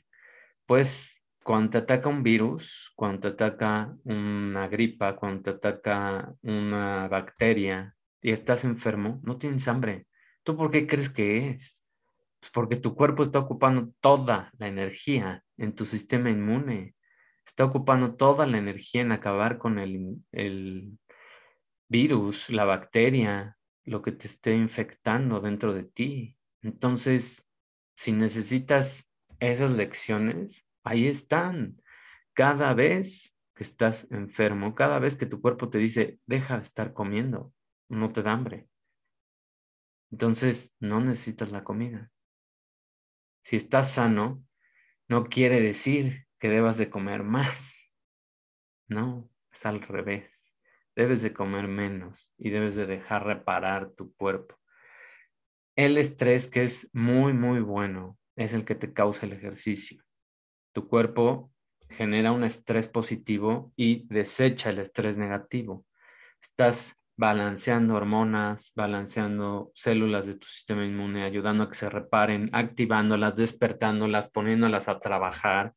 pues 0.67 1.23
cuando 1.45 1.71
te 1.71 1.79
ataca 1.79 2.09
un 2.09 2.25
virus, 2.25 2.93
cuando 2.97 3.21
te 3.21 3.29
ataca 3.29 3.95
una 4.03 4.67
gripa, 4.67 5.15
cuando 5.15 5.43
te 5.43 5.51
ataca 5.51 6.35
una 6.43 7.07
bacteria 7.07 7.95
y 8.21 8.33
estás 8.33 8.65
enfermo, 8.65 9.21
no 9.23 9.39
tienes 9.39 9.69
hambre. 9.69 10.09
¿Tú 10.43 10.57
por 10.57 10.73
qué 10.73 10.89
crees 10.89 11.11
que 11.11 11.51
es? 11.51 11.85
Pues 12.41 12.51
porque 12.51 12.75
tu 12.75 12.97
cuerpo 12.97 13.23
está 13.23 13.39
ocupando 13.39 13.93
toda 14.01 14.51
la 14.59 14.67
energía 14.67 15.45
en 15.57 15.75
tu 15.75 15.85
sistema 15.85 16.29
inmune 16.29 16.97
está 17.47 17.65
ocupando 17.65 18.17
toda 18.17 18.47
la 18.47 18.59
energía 18.59 19.03
en 19.03 19.13
acabar 19.13 19.59
con 19.59 19.79
el, 19.79 20.99
virus, 21.87 22.51
la 22.51 22.65
bacteria, 22.65 23.57
lo 23.85 24.03
que 24.03 24.13
te 24.13 24.27
esté 24.27 24.57
infectando 24.57 25.41
dentro 25.41 25.73
de 25.73 25.85
ti. 25.85 26.37
Entonces, 26.63 27.47
si 27.97 28.13
necesitas 28.13 29.11
esas 29.41 29.73
lecciones, 29.73 30.67
ahí 30.83 31.07
están. 31.07 31.83
Cada 32.33 32.75
vez 32.75 33.37
que 33.55 33.63
estás 33.63 34.07
enfermo, 34.11 34.75
cada 34.75 34.99
vez 34.99 35.17
que 35.17 35.27
tu 35.27 35.41
cuerpo 35.41 35.69
te 35.71 35.79
dice, 35.79 36.19
deja 36.27 36.57
de 36.57 36.65
estar 36.65 36.93
comiendo, 36.93 37.53
no 37.89 38.13
te 38.13 38.23
da 38.23 38.33
hambre. 38.33 38.69
Entonces, 40.11 40.75
no 40.81 41.01
necesitas 41.01 41.53
la 41.53 41.65
comida. 41.65 42.11
Si 43.45 43.57
estás 43.57 43.93
sano, 43.93 44.45
no 45.09 45.25
quiere 45.25 45.61
decir 45.61 46.27
que 46.39 46.49
debas 46.49 46.79
de 46.79 46.91
comer 46.91 47.23
más. 47.23 47.93
No, 48.89 49.31
es 49.53 49.65
al 49.67 49.83
revés. 49.83 50.44
Debes 50.97 51.23
de 51.23 51.33
comer 51.33 51.69
menos 51.69 52.33
y 52.39 52.51
debes 52.51 52.77
de 52.77 52.87
dejar 52.87 53.27
reparar 53.27 53.91
tu 53.91 54.15
cuerpo. 54.15 54.57
El 55.77 55.99
estrés 55.99 56.47
que 56.47 56.65
es 56.65 56.89
muy, 56.93 57.33
muy 57.33 57.61
bueno 57.61 58.17
es 58.37 58.55
el 58.55 58.65
que 58.65 58.75
te 58.75 58.93
causa 58.93 59.27
el 59.27 59.33
ejercicio. 59.33 60.03
Tu 60.73 60.89
cuerpo 60.89 61.53
genera 61.91 62.33
un 62.33 62.45
estrés 62.45 62.89
positivo 62.89 63.73
y 63.77 64.07
desecha 64.09 64.71
el 64.71 64.79
estrés 64.79 65.17
negativo. 65.17 65.85
Estás 66.41 66.97
balanceando 67.17 67.95
hormonas, 67.95 68.73
balanceando 68.75 69.71
células 69.75 70.27
de 70.27 70.35
tu 70.35 70.47
sistema 70.47 70.85
inmune, 70.85 71.25
ayudando 71.25 71.65
a 71.65 71.69
que 71.69 71.77
se 71.77 71.89
reparen, 71.89 72.51
activándolas, 72.53 73.37
despertándolas, 73.37 74.29
poniéndolas 74.29 74.89
a 74.89 74.99
trabajar 74.99 75.75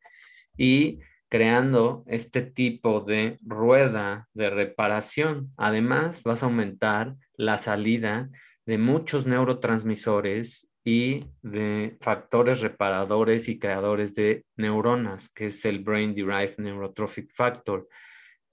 y 0.58 1.00
creando 1.30 2.04
este 2.08 2.42
tipo 2.42 3.02
de 3.02 3.38
rueda 3.46 4.28
de 4.34 4.50
reparación. 4.50 5.52
Además, 5.58 6.24
vas 6.24 6.44
a 6.44 6.48
aumentar 6.48 7.16
la 7.36 7.58
salida 7.58 8.30
de 8.66 8.78
muchos 8.78 9.26
neurotransmisores 9.28 10.70
y 10.84 11.26
de 11.42 11.98
factores 12.00 12.62
reparadores 12.62 13.50
y 13.50 13.60
creadores 13.60 14.16
de 14.16 14.46
neuronas, 14.56 15.30
que 15.30 15.48
es 15.48 15.66
el 15.66 15.80
Brain 15.80 16.16
Derived 16.16 16.60
Neurotrophic 16.60 17.34
Factor, 17.34 17.88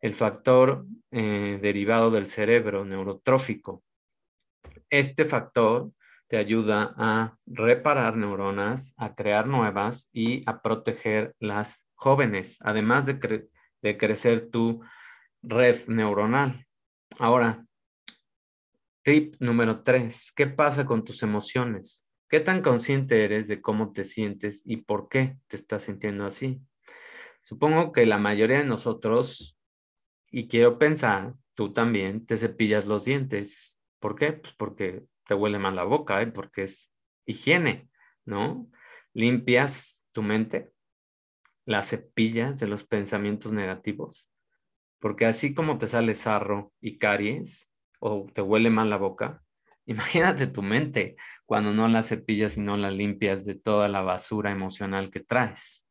el 0.01 0.15
factor 0.15 0.85
eh, 1.13 1.59
derivado 1.63 2.11
del 2.11 2.27
cerebro 2.27 2.85
neurotrófico. 2.85 3.85
Este 4.91 5.25
factor 5.25 5.93
te 6.29 6.37
ayuda 6.37 6.93
a 6.97 7.37
reparar 7.47 8.17
neuronas, 8.17 8.95
a 8.97 9.15
crear 9.15 9.47
nuevas 9.47 10.09
y 10.13 10.43
a 10.51 10.61
proteger 10.61 11.35
las 11.39 11.84
jóvenes, 12.05 12.59
además 12.61 13.07
de, 13.07 13.19
crecer 13.97 14.51
tu 14.51 14.83
red 15.43 15.87
neuronal. 15.87 16.67
Ahora, 17.19 17.65
tip 19.03 19.37
número 19.41 19.83
tres, 19.83 20.31
¿qué 20.37 20.47
pasa 20.47 20.85
con 20.85 21.03
tus 21.03 21.23
emociones? 21.23 22.05
¿Qué 22.29 22.41
tan 22.41 22.61
consciente 22.61 23.25
eres 23.25 23.49
de 23.49 23.63
cómo 23.63 23.95
te 23.95 24.05
sientes 24.05 24.61
y 24.67 24.79
por 24.83 25.09
qué 25.09 25.39
te 25.47 25.57
estás 25.57 25.85
sintiendo 25.85 26.27
así? 26.27 26.61
Supongo 27.43 27.91
que 27.91 28.05
la 28.05 28.19
mayoría 28.19 28.59
de 28.59 28.67
nosotros, 28.67 29.59
y 30.31 30.47
quiero 30.47 30.79
pensar, 30.79 31.33
tú 31.55 31.73
también 31.73 32.27
te 32.27 32.37
cepillas 32.37 32.85
los 32.87 33.07
dientes. 33.07 33.81
¿Por 33.99 34.15
qué? 34.15 34.35
Pues 34.35 34.53
porque 34.59 35.05
te 35.27 35.33
huele 35.33 35.59
mal 35.59 35.75
la 35.75 35.85
boca, 35.85 36.21
¿eh? 36.21 36.27
porque 36.27 36.65
es 36.65 36.93
higiene, 37.25 37.89
¿no? 38.27 38.71
Limpias 39.15 40.05
tu 40.13 40.23
mente, 40.23 40.74
la 41.65 41.83
cepillas 41.83 42.59
de 42.59 42.67
los 42.67 42.85
pensamientos 42.85 43.53
negativos, 43.53 44.29
porque 45.01 45.27
así 45.27 45.55
como 45.55 45.79
te 45.79 45.87
sale 45.87 46.15
sarro 46.15 46.73
y 46.81 46.99
caries 46.99 47.71
o 48.01 48.27
te 48.33 48.43
huele 48.43 48.71
mal 48.71 48.91
la 48.91 48.99
boca, 48.99 49.45
Imagínate 49.87 50.47
tu 50.47 50.63
mente 50.63 51.17
cuando 51.45 51.73
no 51.73 51.89
la 51.89 52.03
cepillas 52.03 52.57
y 52.57 52.61
no 52.61 52.77
la 52.77 52.91
limpias 52.91 53.45
de 53.45 53.55
toda 53.55 53.89
la 53.89 54.01
basura 54.01 54.51
emocional 54.51 55.11
que 55.11 55.21
traes. 55.21 55.87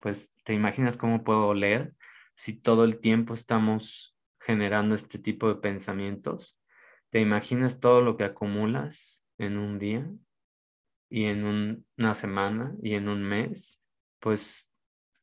Pues 0.00 0.34
te 0.44 0.54
imaginas 0.54 0.96
cómo 0.96 1.24
puedo 1.24 1.48
oler 1.48 1.94
si 2.34 2.52
todo 2.52 2.84
el 2.84 3.00
tiempo 3.00 3.34
estamos 3.34 4.16
generando 4.40 4.94
este 4.94 5.18
tipo 5.18 5.48
de 5.48 5.56
pensamientos. 5.56 6.58
¿Te 7.10 7.20
imaginas 7.20 7.80
todo 7.80 8.02
lo 8.02 8.16
que 8.16 8.24
acumulas 8.24 9.24
en 9.38 9.56
un 9.56 9.78
día 9.78 10.06
y 11.08 11.24
en 11.24 11.84
una 11.96 12.14
semana 12.14 12.74
y 12.82 12.94
en 12.94 13.08
un 13.08 13.22
mes? 13.22 13.82
Pues 14.20 14.67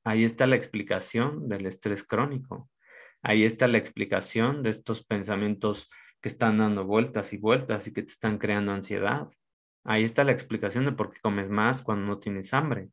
ahí 0.06 0.24
está 0.24 0.48
la 0.48 0.56
explicación 0.56 1.50
del 1.50 1.66
estrés 1.66 2.04
crónico. 2.04 2.70
Ahí 3.22 3.44
está 3.44 3.68
la 3.68 3.80
explicación 3.80 4.64
de 4.64 4.70
estos 4.70 5.04
pensamientos 5.04 5.90
que 6.22 6.30
están 6.30 6.60
dando 6.60 6.86
vueltas 6.86 7.34
y 7.34 7.38
vueltas 7.38 7.88
y 7.88 7.94
que 7.94 8.04
te 8.04 8.12
están 8.12 8.38
creando 8.38 8.72
ansiedad. 8.72 9.28
Ahí 9.84 10.04
está 10.04 10.24
la 10.24 10.32
explicación 10.32 10.86
de 10.86 10.92
por 10.92 11.12
qué 11.12 11.20
comes 11.22 11.50
más 11.50 11.82
cuando 11.82 12.06
no 12.06 12.20
tienes 12.20 12.54
hambre. 12.54 12.90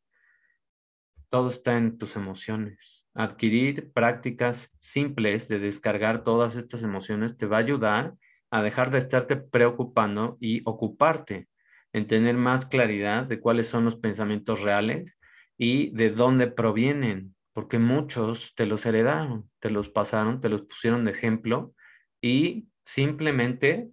Todo 1.29 1.49
está 1.49 1.77
en 1.77 1.97
tus 1.97 2.15
emociones. 2.15 3.05
Adquirir 3.13 3.91
prácticas 3.93 4.71
simples 4.79 5.47
de 5.47 5.59
descargar 5.59 6.23
todas 6.23 6.55
estas 6.55 6.83
emociones 6.83 7.37
te 7.37 7.45
va 7.45 7.57
a 7.57 7.61
ayudar 7.61 8.15
a 8.49 8.61
dejar 8.61 8.91
de 8.91 8.99
estarte 8.99 9.35
preocupando 9.35 10.37
y 10.39 10.61
ocuparte 10.65 11.47
en 11.91 12.07
tener 12.07 12.35
más 12.37 12.65
claridad 12.65 13.23
de 13.23 13.39
cuáles 13.39 13.67
son 13.67 13.85
los 13.85 13.97
pensamientos 13.97 14.61
reales 14.61 15.19
y 15.57 15.91
de 15.91 16.09
dónde 16.09 16.47
provienen, 16.47 17.35
porque 17.53 17.79
muchos 17.79 18.53
te 18.55 18.65
los 18.65 18.85
heredaron, 18.85 19.49
te 19.59 19.69
los 19.69 19.89
pasaron, 19.89 20.41
te 20.41 20.49
los 20.49 20.63
pusieron 20.63 21.05
de 21.05 21.11
ejemplo 21.11 21.73
y 22.21 22.67
simplemente 22.83 23.89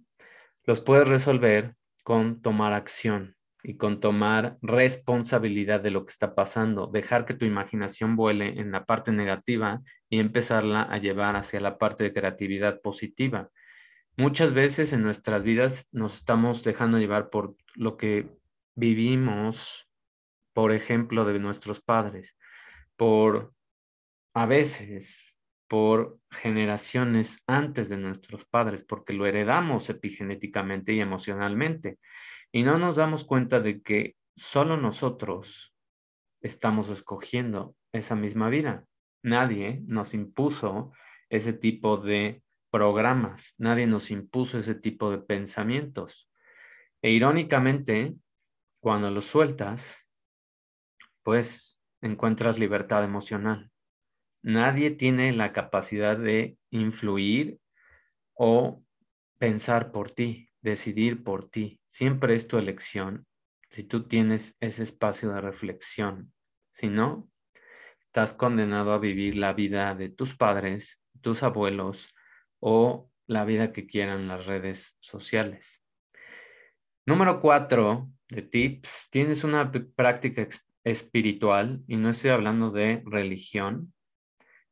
los 0.63 0.81
puedes 0.81 1.07
resolver 1.07 1.75
con 2.03 2.41
tomar 2.41 2.73
acción 2.73 3.35
y 3.63 3.77
con 3.77 3.99
tomar 3.99 4.57
responsabilidad 4.61 5.81
de 5.81 5.91
lo 5.91 6.05
que 6.05 6.11
está 6.11 6.33
pasando, 6.33 6.87
dejar 6.87 7.25
que 7.25 7.35
tu 7.35 7.45
imaginación 7.45 8.15
vuele 8.15 8.59
en 8.59 8.71
la 8.71 8.85
parte 8.85 9.11
negativa 9.11 9.81
y 10.09 10.19
empezarla 10.19 10.81
a 10.81 10.97
llevar 10.97 11.35
hacia 11.35 11.59
la 11.59 11.77
parte 11.77 12.03
de 12.03 12.13
creatividad 12.13 12.81
positiva. 12.81 13.49
Muchas 14.17 14.53
veces 14.53 14.93
en 14.93 15.03
nuestras 15.03 15.43
vidas 15.43 15.87
nos 15.91 16.15
estamos 16.15 16.63
dejando 16.63 16.97
llevar 16.97 17.29
por 17.29 17.55
lo 17.75 17.97
que 17.97 18.29
vivimos, 18.75 19.87
por 20.53 20.71
ejemplo, 20.71 21.25
de 21.25 21.39
nuestros 21.39 21.81
padres, 21.81 22.37
por 22.95 23.53
a 24.33 24.45
veces 24.45 25.37
por 25.67 26.19
generaciones 26.29 27.41
antes 27.47 27.87
de 27.87 27.95
nuestros 27.95 28.45
padres, 28.45 28.83
porque 28.83 29.13
lo 29.13 29.25
heredamos 29.25 29.89
epigenéticamente 29.89 30.91
y 30.91 30.99
emocionalmente. 30.99 31.97
Y 32.51 32.63
no 32.63 32.77
nos 32.77 32.97
damos 32.97 33.23
cuenta 33.23 33.61
de 33.61 33.81
que 33.81 34.17
solo 34.35 34.75
nosotros 34.75 35.73
estamos 36.41 36.89
escogiendo 36.89 37.75
esa 37.93 38.15
misma 38.15 38.49
vida. 38.49 38.85
Nadie 39.23 39.81
nos 39.85 40.13
impuso 40.13 40.91
ese 41.29 41.53
tipo 41.53 41.95
de 41.95 42.43
programas, 42.69 43.55
nadie 43.57 43.87
nos 43.87 44.11
impuso 44.11 44.57
ese 44.57 44.75
tipo 44.75 45.09
de 45.09 45.19
pensamientos. 45.19 46.29
E 47.01 47.11
irónicamente, 47.11 48.15
cuando 48.81 49.09
los 49.09 49.27
sueltas, 49.27 50.05
pues 51.23 51.81
encuentras 52.01 52.59
libertad 52.59 53.03
emocional. 53.03 53.71
Nadie 54.43 54.91
tiene 54.91 55.31
la 55.33 55.53
capacidad 55.53 56.17
de 56.17 56.57
influir 56.71 57.59
o 58.33 58.83
pensar 59.37 59.91
por 59.91 60.11
ti, 60.11 60.49
decidir 60.61 61.23
por 61.23 61.49
ti. 61.49 61.79
Siempre 61.87 62.35
es 62.35 62.47
tu 62.47 62.57
elección 62.57 63.27
si 63.69 63.83
tú 63.83 64.07
tienes 64.07 64.55
ese 64.59 64.83
espacio 64.83 65.31
de 65.31 65.41
reflexión. 65.41 66.33
Si 66.71 66.89
no, 66.89 67.29
estás 67.99 68.33
condenado 68.33 68.91
a 68.91 68.99
vivir 68.99 69.37
la 69.37 69.53
vida 69.53 69.95
de 69.95 70.09
tus 70.09 70.35
padres, 70.35 71.01
tus 71.21 71.43
abuelos 71.43 72.13
o 72.59 73.09
la 73.27 73.45
vida 73.45 73.71
que 73.71 73.87
quieran 73.87 74.27
las 74.27 74.45
redes 74.45 74.97
sociales. 74.99 75.81
Número 77.05 77.39
cuatro 77.41 78.09
de 78.29 78.41
tips, 78.41 79.07
tienes 79.09 79.43
una 79.43 79.71
práctica 79.71 80.41
espiritual 80.83 81.83
y 81.87 81.97
no 81.97 82.09
estoy 82.09 82.31
hablando 82.31 82.71
de 82.71 83.03
religión, 83.05 83.93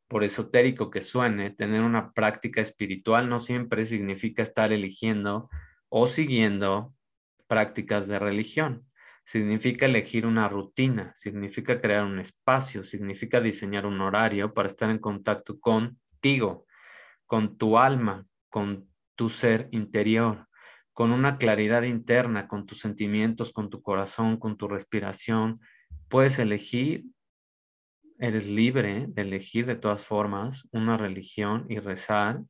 por 0.09 0.23
esotérico 0.23 0.89
que 0.89 1.03
suene, 1.03 1.51
tener 1.51 1.83
una 1.83 2.13
práctica 2.13 2.61
espiritual 2.61 3.29
no 3.29 3.39
siempre 3.39 3.85
significa 3.85 4.41
estar 4.41 4.73
eligiendo 4.73 5.49
o 5.87 6.07
siguiendo 6.07 6.95
prácticas 7.47 8.07
de 8.07 8.17
religión. 8.17 8.85
Significa 9.23 9.85
elegir 9.85 10.25
una 10.25 10.49
rutina, 10.49 11.13
significa 11.15 11.79
crear 11.79 12.03
un 12.05 12.17
espacio, 12.17 12.83
significa 12.83 13.39
diseñar 13.39 13.85
un 13.85 14.01
horario 14.01 14.53
para 14.55 14.67
estar 14.67 14.89
en 14.89 14.97
contacto 14.97 15.59
contigo, 15.59 16.65
con 17.27 17.59
tu 17.59 17.77
alma, 17.77 18.25
con 18.49 18.87
tu 19.13 19.29
ser 19.29 19.67
interior, 19.71 20.47
con 20.93 21.11
una 21.11 21.37
claridad 21.37 21.83
interna, 21.83 22.47
con 22.47 22.65
tus 22.65 22.79
sentimientos, 22.79 23.51
con 23.51 23.69
tu 23.69 23.83
corazón, 23.83 24.37
con 24.37 24.57
tu 24.57 24.67
respiración. 24.67 25.59
Puedes 26.09 26.39
elegir 26.39 27.05
Eres 28.21 28.45
libre 28.45 29.05
de 29.07 29.21
elegir 29.21 29.65
de 29.65 29.77
todas 29.77 30.03
formas 30.03 30.67
una 30.73 30.97
religión 30.97 31.65
y 31.69 31.79
rezar. 31.79 32.41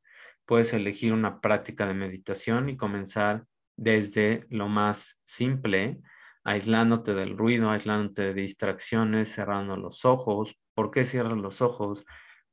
Puedes 0.46 0.74
elegir 0.74 1.14
una 1.14 1.42
práctica 1.42 1.86
de 1.86 1.94
meditación 1.94 2.70
y 2.70 2.76
comenzar 2.76 3.46
desde 3.78 4.48
lo 4.50 4.68
más 4.68 5.22
simple, 5.24 6.02
aislándote 6.44 7.14
del 7.14 7.38
ruido, 7.38 7.70
aislándote 7.70 8.24
de 8.24 8.34
distracciones, 8.34 9.32
cerrando 9.32 9.78
los 9.78 10.06
ojos. 10.06 10.60
¿Por 10.74 10.90
qué 10.90 11.06
cierras 11.06 11.38
los 11.38 11.62
ojos? 11.62 12.04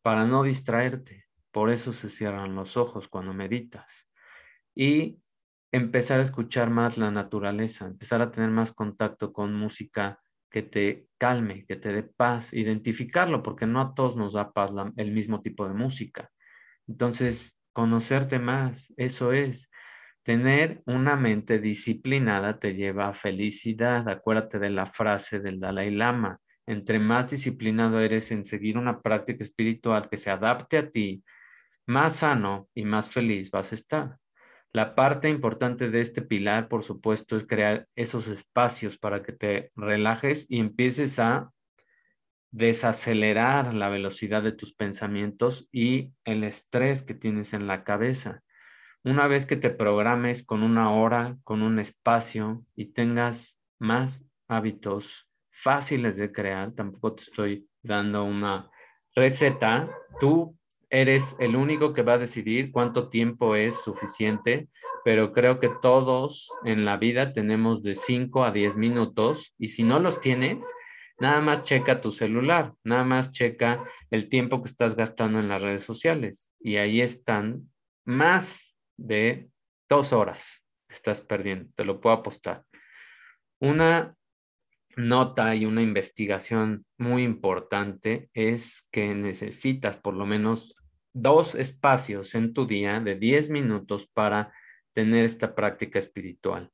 Para 0.02 0.26
no 0.26 0.42
distraerte. 0.42 1.24
Por 1.52 1.70
eso 1.70 1.94
se 1.94 2.10
cierran 2.10 2.54
los 2.54 2.76
ojos 2.76 3.08
cuando 3.08 3.32
meditas. 3.32 4.10
Y 4.74 5.22
empezar 5.72 6.20
a 6.20 6.24
escuchar 6.24 6.68
más 6.68 6.98
la 6.98 7.10
naturaleza, 7.10 7.86
empezar 7.86 8.20
a 8.20 8.30
tener 8.30 8.50
más 8.50 8.74
contacto 8.74 9.32
con 9.32 9.54
música 9.54 10.20
que 10.56 10.62
te 10.62 11.08
calme, 11.18 11.66
que 11.66 11.76
te 11.76 11.92
dé 11.92 12.02
paz, 12.02 12.54
identificarlo, 12.54 13.42
porque 13.42 13.66
no 13.66 13.78
a 13.78 13.94
todos 13.94 14.16
nos 14.16 14.32
da 14.32 14.54
paz 14.54 14.70
el 14.96 15.12
mismo 15.12 15.42
tipo 15.42 15.68
de 15.68 15.74
música. 15.74 16.30
Entonces, 16.88 17.58
conocerte 17.74 18.38
más, 18.38 18.90
eso 18.96 19.34
es. 19.34 19.70
Tener 20.22 20.82
una 20.86 21.14
mente 21.14 21.58
disciplinada 21.58 22.58
te 22.58 22.74
lleva 22.74 23.08
a 23.08 23.12
felicidad. 23.12 24.08
Acuérdate 24.08 24.58
de 24.58 24.70
la 24.70 24.86
frase 24.86 25.40
del 25.40 25.60
Dalai 25.60 25.90
Lama. 25.90 26.40
Entre 26.66 26.98
más 26.98 27.28
disciplinado 27.28 28.00
eres 28.00 28.32
en 28.32 28.46
seguir 28.46 28.78
una 28.78 29.02
práctica 29.02 29.44
espiritual 29.44 30.08
que 30.08 30.16
se 30.16 30.30
adapte 30.30 30.78
a 30.78 30.90
ti, 30.90 31.22
más 31.86 32.16
sano 32.16 32.70
y 32.74 32.86
más 32.86 33.10
feliz 33.10 33.50
vas 33.50 33.72
a 33.72 33.74
estar. 33.74 34.16
La 34.72 34.94
parte 34.94 35.28
importante 35.28 35.90
de 35.90 36.00
este 36.00 36.22
pilar, 36.22 36.68
por 36.68 36.84
supuesto, 36.84 37.36
es 37.36 37.46
crear 37.46 37.88
esos 37.94 38.28
espacios 38.28 38.98
para 38.98 39.22
que 39.22 39.32
te 39.32 39.72
relajes 39.74 40.46
y 40.50 40.60
empieces 40.60 41.18
a 41.18 41.50
desacelerar 42.50 43.74
la 43.74 43.88
velocidad 43.88 44.42
de 44.42 44.52
tus 44.52 44.72
pensamientos 44.74 45.68
y 45.72 46.12
el 46.24 46.44
estrés 46.44 47.02
que 47.02 47.14
tienes 47.14 47.52
en 47.52 47.66
la 47.66 47.84
cabeza. 47.84 48.42
Una 49.04 49.26
vez 49.26 49.46
que 49.46 49.56
te 49.56 49.70
programes 49.70 50.44
con 50.44 50.62
una 50.62 50.90
hora, 50.90 51.36
con 51.44 51.62
un 51.62 51.78
espacio 51.78 52.64
y 52.74 52.86
tengas 52.86 53.58
más 53.78 54.24
hábitos 54.48 55.28
fáciles 55.50 56.16
de 56.16 56.32
crear, 56.32 56.72
tampoco 56.72 57.14
te 57.14 57.22
estoy 57.22 57.68
dando 57.82 58.24
una 58.24 58.70
receta, 59.14 59.88
tú 60.18 60.56
eres 60.90 61.36
el 61.38 61.56
único 61.56 61.92
que 61.92 62.02
va 62.02 62.14
a 62.14 62.18
decidir 62.18 62.70
cuánto 62.70 63.08
tiempo 63.08 63.56
es 63.56 63.82
suficiente, 63.82 64.68
pero 65.04 65.32
creo 65.32 65.58
que 65.60 65.70
todos 65.82 66.50
en 66.64 66.84
la 66.84 66.96
vida 66.96 67.32
tenemos 67.32 67.82
de 67.82 67.94
5 67.94 68.44
a 68.44 68.52
10 68.52 68.76
minutos 68.76 69.54
y 69.58 69.68
si 69.68 69.82
no 69.82 69.98
los 69.98 70.20
tienes, 70.20 70.64
nada 71.18 71.40
más 71.40 71.62
checa 71.62 72.00
tu 72.00 72.12
celular, 72.12 72.72
nada 72.84 73.04
más 73.04 73.32
checa 73.32 73.84
el 74.10 74.28
tiempo 74.28 74.62
que 74.62 74.68
estás 74.68 74.96
gastando 74.96 75.38
en 75.38 75.48
las 75.48 75.62
redes 75.62 75.84
sociales 75.84 76.50
y 76.60 76.76
ahí 76.76 77.00
están 77.00 77.70
más 78.04 78.76
de 78.96 79.48
dos 79.88 80.12
horas 80.12 80.64
que 80.88 80.94
estás 80.94 81.20
perdiendo, 81.20 81.70
te 81.74 81.84
lo 81.84 82.00
puedo 82.00 82.16
apostar. 82.16 82.64
Una 83.58 84.15
nota 84.96 85.54
y 85.54 85.66
una 85.66 85.82
investigación 85.82 86.86
muy 86.98 87.22
importante 87.22 88.30
es 88.32 88.88
que 88.90 89.14
necesitas 89.14 89.98
por 89.98 90.14
lo 90.14 90.26
menos 90.26 90.74
dos 91.12 91.54
espacios 91.54 92.34
en 92.34 92.54
tu 92.54 92.66
día 92.66 93.00
de 93.00 93.16
10 93.16 93.50
minutos 93.50 94.08
para 94.12 94.52
tener 94.92 95.24
esta 95.24 95.54
práctica 95.54 95.98
espiritual. 95.98 96.72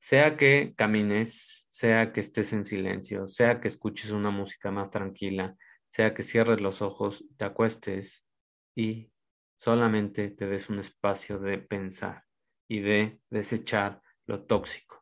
Sea 0.00 0.36
que 0.36 0.74
camines, 0.76 1.68
sea 1.70 2.12
que 2.12 2.20
estés 2.20 2.52
en 2.52 2.64
silencio, 2.64 3.28
sea 3.28 3.60
que 3.60 3.68
escuches 3.68 4.10
una 4.10 4.30
música 4.30 4.72
más 4.72 4.90
tranquila, 4.90 5.56
sea 5.88 6.14
que 6.14 6.24
cierres 6.24 6.60
los 6.60 6.82
ojos, 6.82 7.24
te 7.36 7.44
acuestes 7.44 8.26
y 8.74 9.12
solamente 9.58 10.30
te 10.30 10.46
des 10.46 10.68
un 10.68 10.80
espacio 10.80 11.38
de 11.38 11.58
pensar 11.58 12.24
y 12.68 12.80
de 12.80 13.20
desechar 13.30 14.02
lo 14.26 14.42
tóxico. 14.44 15.01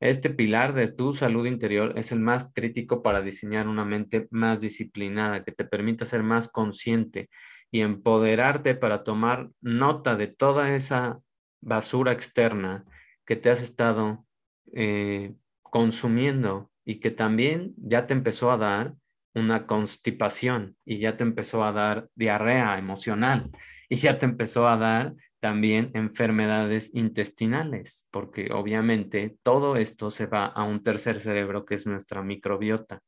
Este 0.00 0.30
pilar 0.30 0.74
de 0.74 0.88
tu 0.88 1.14
salud 1.14 1.46
interior 1.46 1.98
es 1.98 2.12
el 2.12 2.20
más 2.20 2.52
crítico 2.52 3.02
para 3.02 3.22
diseñar 3.22 3.68
una 3.68 3.84
mente 3.84 4.28
más 4.30 4.60
disciplinada 4.60 5.44
que 5.44 5.52
te 5.52 5.64
permita 5.64 6.04
ser 6.04 6.22
más 6.22 6.50
consciente 6.50 7.30
y 7.70 7.80
empoderarte 7.80 8.74
para 8.74 9.02
tomar 9.02 9.50
nota 9.60 10.16
de 10.16 10.26
toda 10.26 10.74
esa 10.74 11.20
basura 11.60 12.12
externa 12.12 12.84
que 13.24 13.36
te 13.36 13.50
has 13.50 13.62
estado 13.62 14.26
eh, 14.74 15.34
consumiendo 15.62 16.70
y 16.84 17.00
que 17.00 17.10
también 17.10 17.74
ya 17.76 18.06
te 18.06 18.14
empezó 18.14 18.50
a 18.50 18.58
dar 18.58 18.94
una 19.34 19.66
constipación 19.66 20.76
y 20.84 20.98
ya 20.98 21.16
te 21.16 21.24
empezó 21.24 21.64
a 21.64 21.72
dar 21.72 22.08
diarrea 22.14 22.78
emocional 22.78 23.50
y 23.88 23.96
ya 23.96 24.18
te 24.18 24.26
empezó 24.26 24.68
a 24.68 24.76
dar 24.76 25.14
también 25.44 25.90
enfermedades 25.92 26.90
intestinales, 26.94 28.06
porque 28.10 28.50
obviamente 28.50 29.36
todo 29.42 29.76
esto 29.76 30.10
se 30.10 30.24
va 30.24 30.46
a 30.46 30.64
un 30.64 30.82
tercer 30.82 31.20
cerebro 31.20 31.66
que 31.66 31.74
es 31.74 31.86
nuestra 31.86 32.22
microbiota 32.22 33.02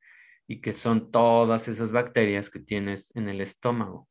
y 0.47 0.61
que 0.61 0.75
son 0.75 1.11
todas 1.11 1.67
esas 1.67 1.93
bacterias 1.93 2.51
que 2.51 2.61
tienes 2.61 3.11
en 3.17 3.31
el 3.31 3.41
estómago. 3.41 4.07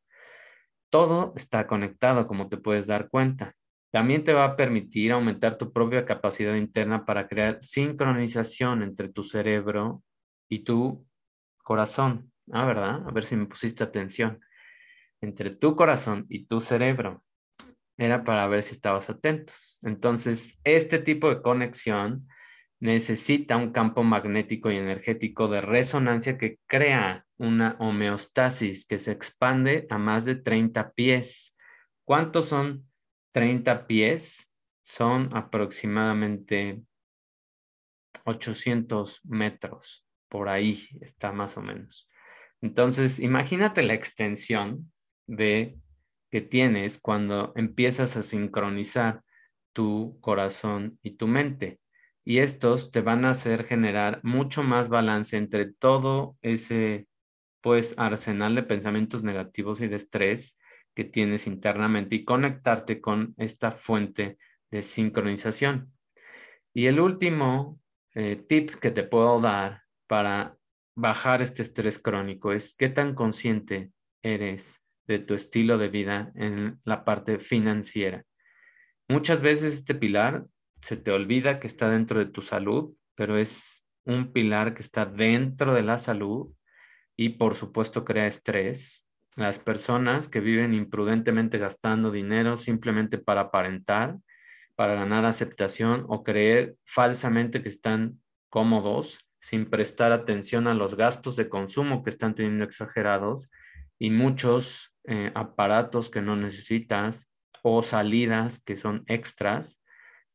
Todo 0.90 1.34
está 1.36 1.68
conectado, 1.68 2.26
como 2.26 2.50
te 2.50 2.58
puedes 2.58 2.88
dar 2.88 3.10
cuenta. 3.10 3.54
También 3.92 4.24
te 4.24 4.34
va 4.34 4.46
a 4.46 4.56
permitir 4.56 5.12
aumentar 5.12 5.60
tu 5.60 5.72
propia 5.72 6.04
capacidad 6.04 6.56
interna 6.56 7.06
para 7.06 7.28
crear 7.28 7.60
sincronización 7.62 8.82
entre 8.82 9.10
tu 9.10 9.24
cerebro 9.24 10.02
y 10.50 10.64
tu 10.64 11.06
corazón. 11.60 12.32
Ah, 12.52 12.66
¿verdad? 12.66 13.08
A 13.08 13.12
ver 13.12 13.24
si 13.24 13.36
me 13.36 13.46
pusiste 13.46 13.84
atención. 13.84 14.40
Entre 15.22 15.52
tu 15.52 15.76
corazón 15.76 16.26
y 16.28 16.48
tu 16.48 16.60
cerebro. 16.60 17.24
Era 17.98 18.24
para 18.24 18.48
ver 18.48 18.64
si 18.64 18.74
estabas 18.74 19.10
atentos. 19.10 19.80
Entonces, 19.84 20.60
este 20.64 21.00
tipo 21.00 21.30
de 21.30 21.42
conexión 21.42 22.28
necesita 22.80 23.58
un 23.58 23.72
campo 23.72 24.04
magnético 24.04 24.70
y 24.70 24.78
energético 24.78 25.48
de 25.48 25.62
resonancia 25.62 26.38
que 26.38 26.60
crea 26.68 27.26
una 27.38 27.76
homeostasis 27.80 28.86
que 28.86 29.00
se 29.00 29.12
expande 29.12 29.88
a 29.90 29.98
más 29.98 30.26
de 30.26 30.36
30 30.36 30.92
pies. 30.92 31.56
¿Cuántos 32.04 32.50
son 32.50 32.86
30 33.32 33.88
pies? 33.88 34.52
Son 34.84 35.30
aproximadamente 35.36 36.82
800 38.26 39.22
metros. 39.26 40.06
Por 40.30 40.50
ahí 40.50 40.88
está 41.02 41.32
más 41.32 41.58
o 41.58 41.62
menos. 41.62 42.10
Entonces, 42.62 43.20
imagínate 43.20 43.84
la 43.84 43.94
extensión 43.94 44.92
de 45.28 45.78
que 46.36 46.42
tienes 46.42 47.00
cuando 47.00 47.54
empiezas 47.56 48.18
a 48.18 48.22
sincronizar 48.22 49.22
tu 49.72 50.20
corazón 50.20 51.00
y 51.02 51.12
tu 51.12 51.28
mente 51.28 51.80
y 52.26 52.40
estos 52.40 52.92
te 52.92 53.00
van 53.00 53.24
a 53.24 53.30
hacer 53.30 53.64
generar 53.64 54.20
mucho 54.22 54.62
más 54.62 54.90
balance 54.90 55.38
entre 55.38 55.72
todo 55.72 56.36
ese 56.42 57.08
pues 57.62 57.94
arsenal 57.96 58.54
de 58.54 58.64
pensamientos 58.64 59.24
negativos 59.24 59.80
y 59.80 59.88
de 59.88 59.96
estrés 59.96 60.58
que 60.94 61.06
tienes 61.06 61.48
internamente 61.48 62.18
y 62.18 62.26
conectarte 62.26 63.00
con 63.00 63.34
esta 63.38 63.72
fuente 63.72 64.38
de 64.72 64.84
sincronización. 64.84 65.94
Y 66.74 66.88
el 66.88 67.00
último 67.00 67.80
eh, 68.14 68.44
tip 68.46 68.72
que 68.72 68.92
te 68.92 69.04
puedo 69.04 69.40
dar 69.40 69.84
para 70.06 70.58
bajar 70.96 71.42
este 71.42 71.62
estrés 71.62 71.98
crónico 71.98 72.52
es 72.52 72.76
qué 72.76 72.90
tan 72.90 73.16
consciente 73.16 73.94
eres 74.22 74.82
de 75.08 75.20
tu 75.20 75.34
estilo 75.34 75.78
de 75.78 75.90
vida 75.90 76.32
en 76.36 76.80
la 76.84 77.06
parte 77.06 77.40
financiera. 77.40 78.24
Muchas 79.08 79.42
veces 79.42 79.74
este 79.74 79.96
pilar 79.96 80.46
se 80.82 80.98
te 80.98 81.12
olvida 81.12 81.60
que 81.60 81.68
está 81.68 81.90
dentro 81.90 82.20
de 82.20 82.26
tu 82.26 82.42
salud, 82.42 82.94
pero 83.16 83.38
es 83.38 83.86
un 84.04 84.32
pilar 84.32 84.74
que 84.74 84.82
está 84.82 85.06
dentro 85.06 85.74
de 85.74 85.84
la 85.84 86.00
salud 86.00 86.52
y 87.16 87.30
por 87.30 87.56
supuesto 87.56 88.06
crea 88.06 88.28
estrés. 88.28 89.08
Las 89.36 89.60
personas 89.60 90.28
que 90.30 90.40
viven 90.40 90.74
imprudentemente 90.74 91.58
gastando 91.58 92.12
dinero 92.12 92.58
simplemente 92.58 93.18
para 93.18 93.42
aparentar, 93.42 94.18
para 94.76 94.96
ganar 94.96 95.26
aceptación 95.26 96.06
o 96.08 96.24
creer 96.24 96.76
falsamente 96.86 97.62
que 97.62 97.70
están 97.70 98.20
cómodos 98.50 99.18
sin 99.40 99.70
prestar 99.70 100.12
atención 100.12 100.68
a 100.68 100.74
los 100.74 100.96
gastos 100.96 101.36
de 101.36 101.50
consumo 101.50 102.04
que 102.04 102.10
están 102.10 102.34
teniendo 102.34 102.64
exagerados 102.64 103.52
y 104.00 104.10
muchos 104.10 104.95
eh, 105.08 105.32
aparatos 105.36 106.10
que 106.10 106.22
no 106.22 106.36
necesitas 106.36 107.32
o 107.64 107.84
salidas 107.84 108.62
que 108.64 108.78
son 108.78 109.04
extras 109.08 109.82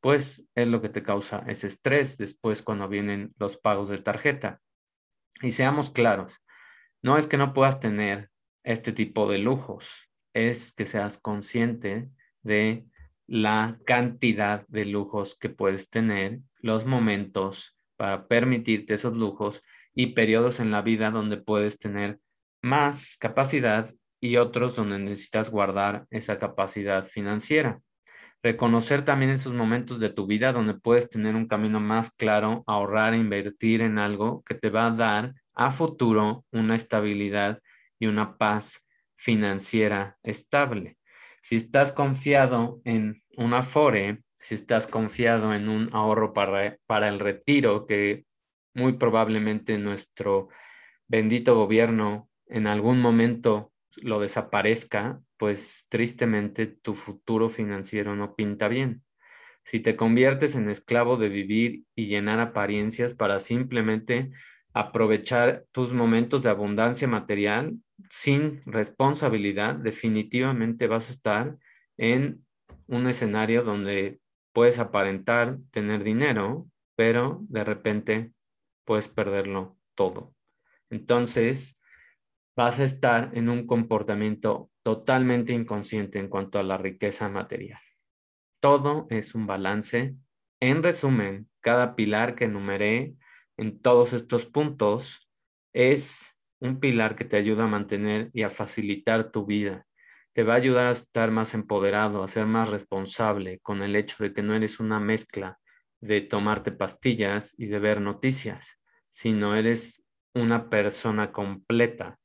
pues 0.01 0.47
es 0.55 0.67
lo 0.69 0.81
que 0.81 0.89
te 0.89 1.03
causa 1.03 1.45
ese 1.47 1.67
estrés 1.67 2.17
después 2.17 2.63
cuando 2.63 2.89
vienen 2.89 3.35
los 3.39 3.57
pagos 3.57 3.89
de 3.91 3.99
tarjeta. 3.99 4.61
Y 5.43 5.53
seamos 5.53 5.91
claros, 5.91 6.43
no 7.03 7.17
es 7.17 7.27
que 7.27 7.37
no 7.37 7.55
puedas 7.55 7.81
tener 7.81 8.31
este 8.65 8.93
tipo 8.93 9.31
de 9.31 9.39
lujos, 9.39 10.09
es 10.35 10.73
que 10.73 10.87
seas 10.87 11.19
consciente 11.19 12.11
de 12.43 12.87
la 13.27 13.79
cantidad 13.87 14.67
de 14.69 14.87
lujos 14.87 15.37
que 15.39 15.51
puedes 15.51 15.89
tener, 15.89 16.41
los 16.57 16.85
momentos 16.85 17.79
para 17.97 18.27
permitirte 18.27 18.95
esos 18.95 19.17
lujos 19.17 19.63
y 19.95 20.09
periodos 20.09 20.61
en 20.61 20.71
la 20.71 20.83
vida 20.83 21.11
donde 21.11 21.37
puedes 21.37 21.79
tener 21.79 22.19
más 22.63 23.17
capacidad 23.19 23.91
y 24.21 24.37
otros 24.37 24.77
donde 24.77 24.99
necesitas 24.99 25.51
guardar 25.51 26.07
esa 26.11 26.39
capacidad 26.39 27.07
financiera 27.07 27.81
reconocer 28.43 29.05
también 29.05 29.31
esos 29.33 29.53
momentos 29.53 30.01
de 30.01 30.11
tu 30.11 30.27
vida 30.27 30.53
donde 30.53 30.75
puedes 30.75 31.11
tener 31.11 31.35
un 31.35 31.47
camino 31.47 31.81
más 31.81 32.11
claro, 32.11 32.65
ahorrar, 32.67 33.15
invertir 33.15 33.83
en 33.83 33.99
algo 33.99 34.43
que 34.45 34.55
te 34.55 34.71
va 34.71 34.87
a 34.87 34.91
dar 34.91 35.35
a 35.55 35.71
futuro 35.73 36.45
una 36.51 36.77
estabilidad 36.77 37.61
y 37.99 38.07
una 38.07 38.39
paz 38.39 38.87
financiera 39.17 40.17
estable. 40.23 40.97
Si 41.43 41.57
estás 41.57 41.93
confiado 41.93 42.81
en 42.85 43.23
un 43.37 43.53
Afore, 43.53 44.23
si 44.39 44.55
estás 44.55 44.87
confiado 44.87 45.55
en 45.55 45.69
un 45.69 45.91
ahorro 45.93 46.33
para, 46.33 46.79
para 46.87 47.09
el 47.09 47.19
retiro, 47.19 47.87
que 47.87 48.25
muy 48.75 48.95
probablemente 48.95 49.77
nuestro 49.77 50.49
bendito 51.09 51.55
gobierno 51.57 52.31
en 52.47 52.67
algún 52.67 53.01
momento 53.01 53.73
lo 54.03 54.21
desaparezca, 54.21 55.21
pues 55.37 55.87
tristemente 55.89 56.67
tu 56.67 56.95
futuro 56.95 57.49
financiero 57.49 58.17
no 58.17 58.35
pinta 58.35 58.69
bien. 58.69 59.03
Si 59.65 59.81
te 59.81 59.97
conviertes 59.97 60.55
en 60.55 60.71
esclavo 60.71 61.17
de 61.17 61.29
vivir 61.29 61.85
y 61.95 62.07
llenar 62.07 62.41
apariencias 62.41 63.15
para 63.15 63.41
simplemente 63.41 64.31
aprovechar 64.73 65.65
tus 65.73 65.93
momentos 65.93 66.43
de 66.43 66.51
abundancia 66.51 67.09
material 67.09 67.75
sin 68.11 68.63
responsabilidad, 68.65 69.75
definitivamente 69.75 70.87
vas 70.87 71.09
a 71.09 71.13
estar 71.13 71.57
en 71.97 72.45
un 72.87 73.07
escenario 73.07 73.63
donde 73.63 74.21
puedes 74.53 74.79
aparentar 74.79 75.59
tener 75.71 76.03
dinero, 76.03 76.69
pero 76.97 77.41
de 77.49 77.65
repente 77.65 78.33
puedes 78.85 79.09
perderlo 79.09 79.77
todo. 79.95 80.35
Entonces, 80.91 81.80
vas 82.61 82.79
a 82.79 82.85
estar 82.85 83.31
en 83.33 83.49
un 83.49 83.67
comportamiento 83.67 84.71
totalmente 84.83 85.55
inconsciente 85.55 86.19
en 86.19 86.29
cuanto 86.29 86.59
a 86.59 86.63
la 86.63 86.77
riqueza 86.77 87.31
material. 87.31 87.81
Todo 88.61 89.07
es 89.09 89.35
un 89.35 89.47
balance. 89.47 90.15
En 90.61 90.83
resumen, 90.83 91.49
cada 91.61 91.97
pilar 91.97 92.35
que 92.35 92.45
enumeré 92.45 93.15
en 93.57 93.81
todos 93.81 94.13
estos 94.13 94.45
puntos 94.45 95.27
es 95.73 96.37
un 96.61 96.81
pilar 96.81 97.17
que 97.17 97.25
te 97.25 97.39
ayuda 97.39 97.65
a 97.65 97.69
mantener 97.69 98.29
y 98.35 98.43
a 98.43 98.51
facilitar 98.51 99.31
tu 99.31 99.47
vida. 99.47 99.87
Te 100.35 100.43
va 100.43 100.53
a 100.53 100.59
ayudar 100.59 100.85
a 100.85 100.91
estar 100.91 101.31
más 101.31 101.55
empoderado, 101.55 102.23
a 102.23 102.29
ser 102.29 102.45
más 102.45 102.69
responsable 102.69 103.61
con 103.61 103.81
el 103.81 103.97
hecho 103.97 104.23
de 104.23 104.35
que 104.35 104.43
no 104.43 104.55
eres 104.55 104.81
una 104.81 105.01
mezcla 105.01 105.59
de 106.03 106.21
tomarte 106.21 106.73
pastillas 106.73 107.55
y 107.57 107.69
de 107.69 107.79
ver 107.79 108.03
noticias, 108.03 108.79
sino 109.09 109.57
eres 109.57 110.05
una 110.35 110.69
persona 110.69 111.33
completa 111.33 112.20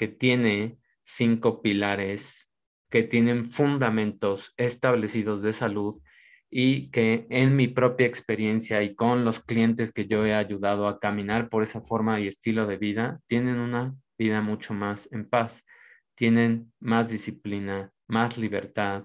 que 0.00 0.08
tiene 0.08 0.78
cinco 1.02 1.60
pilares 1.60 2.50
que 2.88 3.02
tienen 3.02 3.44
fundamentos 3.44 4.54
establecidos 4.56 5.42
de 5.42 5.52
salud 5.52 6.00
y 6.48 6.90
que 6.90 7.26
en 7.28 7.54
mi 7.54 7.68
propia 7.68 8.06
experiencia 8.06 8.82
y 8.82 8.94
con 8.94 9.26
los 9.26 9.40
clientes 9.40 9.92
que 9.92 10.06
yo 10.06 10.24
he 10.24 10.32
ayudado 10.32 10.88
a 10.88 11.00
caminar 11.00 11.50
por 11.50 11.62
esa 11.62 11.82
forma 11.82 12.18
y 12.18 12.28
estilo 12.28 12.66
de 12.66 12.78
vida, 12.78 13.20
tienen 13.26 13.58
una 13.58 13.94
vida 14.16 14.40
mucho 14.40 14.72
más 14.72 15.06
en 15.12 15.28
paz, 15.28 15.66
tienen 16.14 16.72
más 16.80 17.10
disciplina, 17.10 17.92
más 18.08 18.38
libertad 18.38 19.04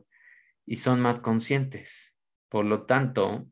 y 0.66 0.78
son 0.78 1.02
más 1.02 1.20
conscientes. 1.20 2.16
Por 2.48 2.64
lo 2.64 2.84
tanto, 2.84 3.46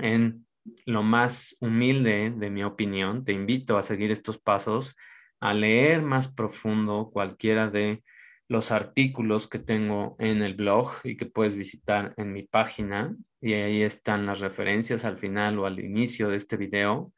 en 0.00 0.48
lo 0.84 1.04
más 1.04 1.56
humilde 1.60 2.34
de 2.36 2.50
mi 2.50 2.64
opinión, 2.64 3.24
te 3.24 3.32
invito 3.34 3.78
a 3.78 3.84
seguir 3.84 4.10
estos 4.10 4.40
pasos, 4.40 4.96
a 5.40 5.54
leer 5.54 6.02
más 6.02 6.28
profundo 6.28 7.10
cualquiera 7.12 7.68
de 7.68 8.02
los 8.48 8.72
artículos 8.72 9.48
que 9.48 9.58
tengo 9.58 10.16
en 10.18 10.42
el 10.42 10.54
blog 10.54 10.92
y 11.04 11.16
que 11.16 11.26
puedes 11.26 11.54
visitar 11.54 12.14
en 12.16 12.32
mi 12.32 12.42
página 12.42 13.14
y 13.40 13.54
ahí 13.54 13.82
están 13.82 14.26
las 14.26 14.40
referencias 14.40 15.04
al 15.04 15.18
final 15.18 15.58
o 15.58 15.66
al 15.66 15.80
inicio 15.80 16.28
de 16.28 16.36
este 16.36 16.56
video 16.56 17.12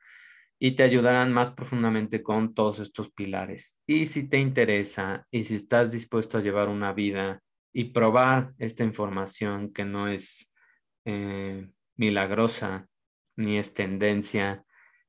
y 0.59 0.73
te 0.73 0.85
ayudarán 0.85 1.33
más 1.33 1.51
profundamente 1.51 2.23
con 2.23 2.55
todos 2.55 2.79
estos 2.79 3.11
pilares. 3.11 3.81
Y 3.85 4.07
si 4.07 4.29
te 4.29 4.39
interesa 4.39 5.27
y 5.31 5.43
si 5.45 5.57
estás 5.57 5.91
dispuesto 5.91 6.39
a 6.39 6.41
llevar 6.41 6.69
una 6.69 6.93
vida 6.93 7.43
y 7.73 7.87
probar 7.87 8.53
esta 8.59 8.85
información 8.85 9.73
que 9.73 9.85
no 9.85 10.07
es 10.07 10.53
eh, 11.05 11.67
milagrosa, 11.97 12.87
ni 13.37 13.59
es 13.59 13.75
tendencia, 13.75 14.65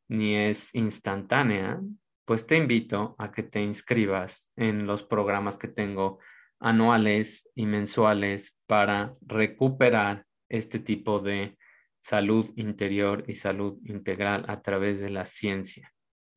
ni 0.07 0.36
es 0.36 0.74
instantánea, 0.74 1.80
pues 2.26 2.48
te 2.48 2.58
invito 2.58 3.16
a 3.18 3.32
que 3.32 3.44
te 3.44 3.62
inscribas 3.62 4.52
en 4.56 4.88
los 4.88 5.04
programas 5.04 5.58
que 5.58 5.68
tengo 5.68 6.20
anuales 6.60 7.50
y 7.56 7.66
mensuales 7.66 8.58
para 8.68 9.16
recuperar 9.22 10.26
este 10.50 10.80
tipo 10.80 11.20
de 11.20 11.58
salud 12.02 12.50
interior 12.56 13.24
y 13.28 13.34
salud 13.34 13.80
integral 13.86 14.46
a 14.48 14.62
través 14.62 15.02
de 15.02 15.10
la 15.10 15.26
ciencia. 15.26 15.94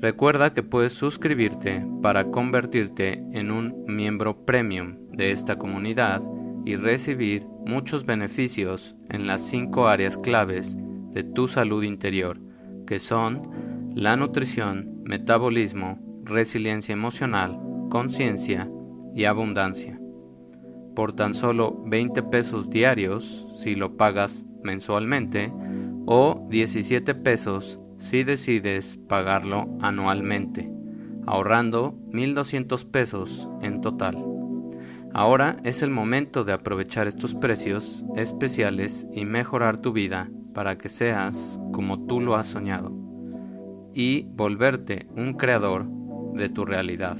Recuerda 0.00 0.54
que 0.54 0.64
puedes 0.64 0.92
suscribirte 0.92 1.86
para 2.02 2.32
convertirte 2.32 3.22
en 3.32 3.52
un 3.52 3.84
miembro 3.86 4.44
premium 4.44 4.96
de 5.12 5.30
esta 5.30 5.56
comunidad 5.56 6.20
y 6.64 6.74
recibir 6.74 7.46
muchos 7.64 8.04
beneficios 8.04 8.96
en 9.08 9.28
las 9.28 9.46
cinco 9.46 9.86
áreas 9.86 10.18
claves 10.18 10.76
de 11.12 11.22
tu 11.22 11.46
salud 11.46 11.84
interior, 11.84 12.40
que 12.86 12.98
son 12.98 13.92
la 13.94 14.16
nutrición, 14.16 14.97
metabolismo, 15.08 15.98
resiliencia 16.22 16.92
emocional, 16.92 17.58
conciencia 17.88 18.70
y 19.14 19.24
abundancia. 19.24 19.98
Por 20.94 21.14
tan 21.14 21.32
solo 21.32 21.82
20 21.86 22.24
pesos 22.24 22.68
diarios 22.68 23.46
si 23.56 23.74
lo 23.74 23.96
pagas 23.96 24.44
mensualmente 24.62 25.50
o 26.04 26.46
17 26.50 27.14
pesos 27.14 27.80
si 27.98 28.22
decides 28.22 28.98
pagarlo 29.08 29.66
anualmente, 29.80 30.70
ahorrando 31.26 31.94
1.200 32.10 32.84
pesos 32.90 33.48
en 33.62 33.80
total. 33.80 34.22
Ahora 35.14 35.56
es 35.64 35.82
el 35.82 35.90
momento 35.90 36.44
de 36.44 36.52
aprovechar 36.52 37.08
estos 37.08 37.34
precios 37.34 38.04
especiales 38.14 39.06
y 39.14 39.24
mejorar 39.24 39.78
tu 39.78 39.92
vida 39.92 40.28
para 40.52 40.76
que 40.76 40.90
seas 40.90 41.58
como 41.72 42.04
tú 42.04 42.20
lo 42.20 42.36
has 42.36 42.48
soñado 42.48 43.07
y 43.98 44.22
volverte 44.28 45.08
un 45.16 45.32
creador 45.32 45.84
de 46.34 46.48
tu 46.48 46.64
realidad. 46.64 47.16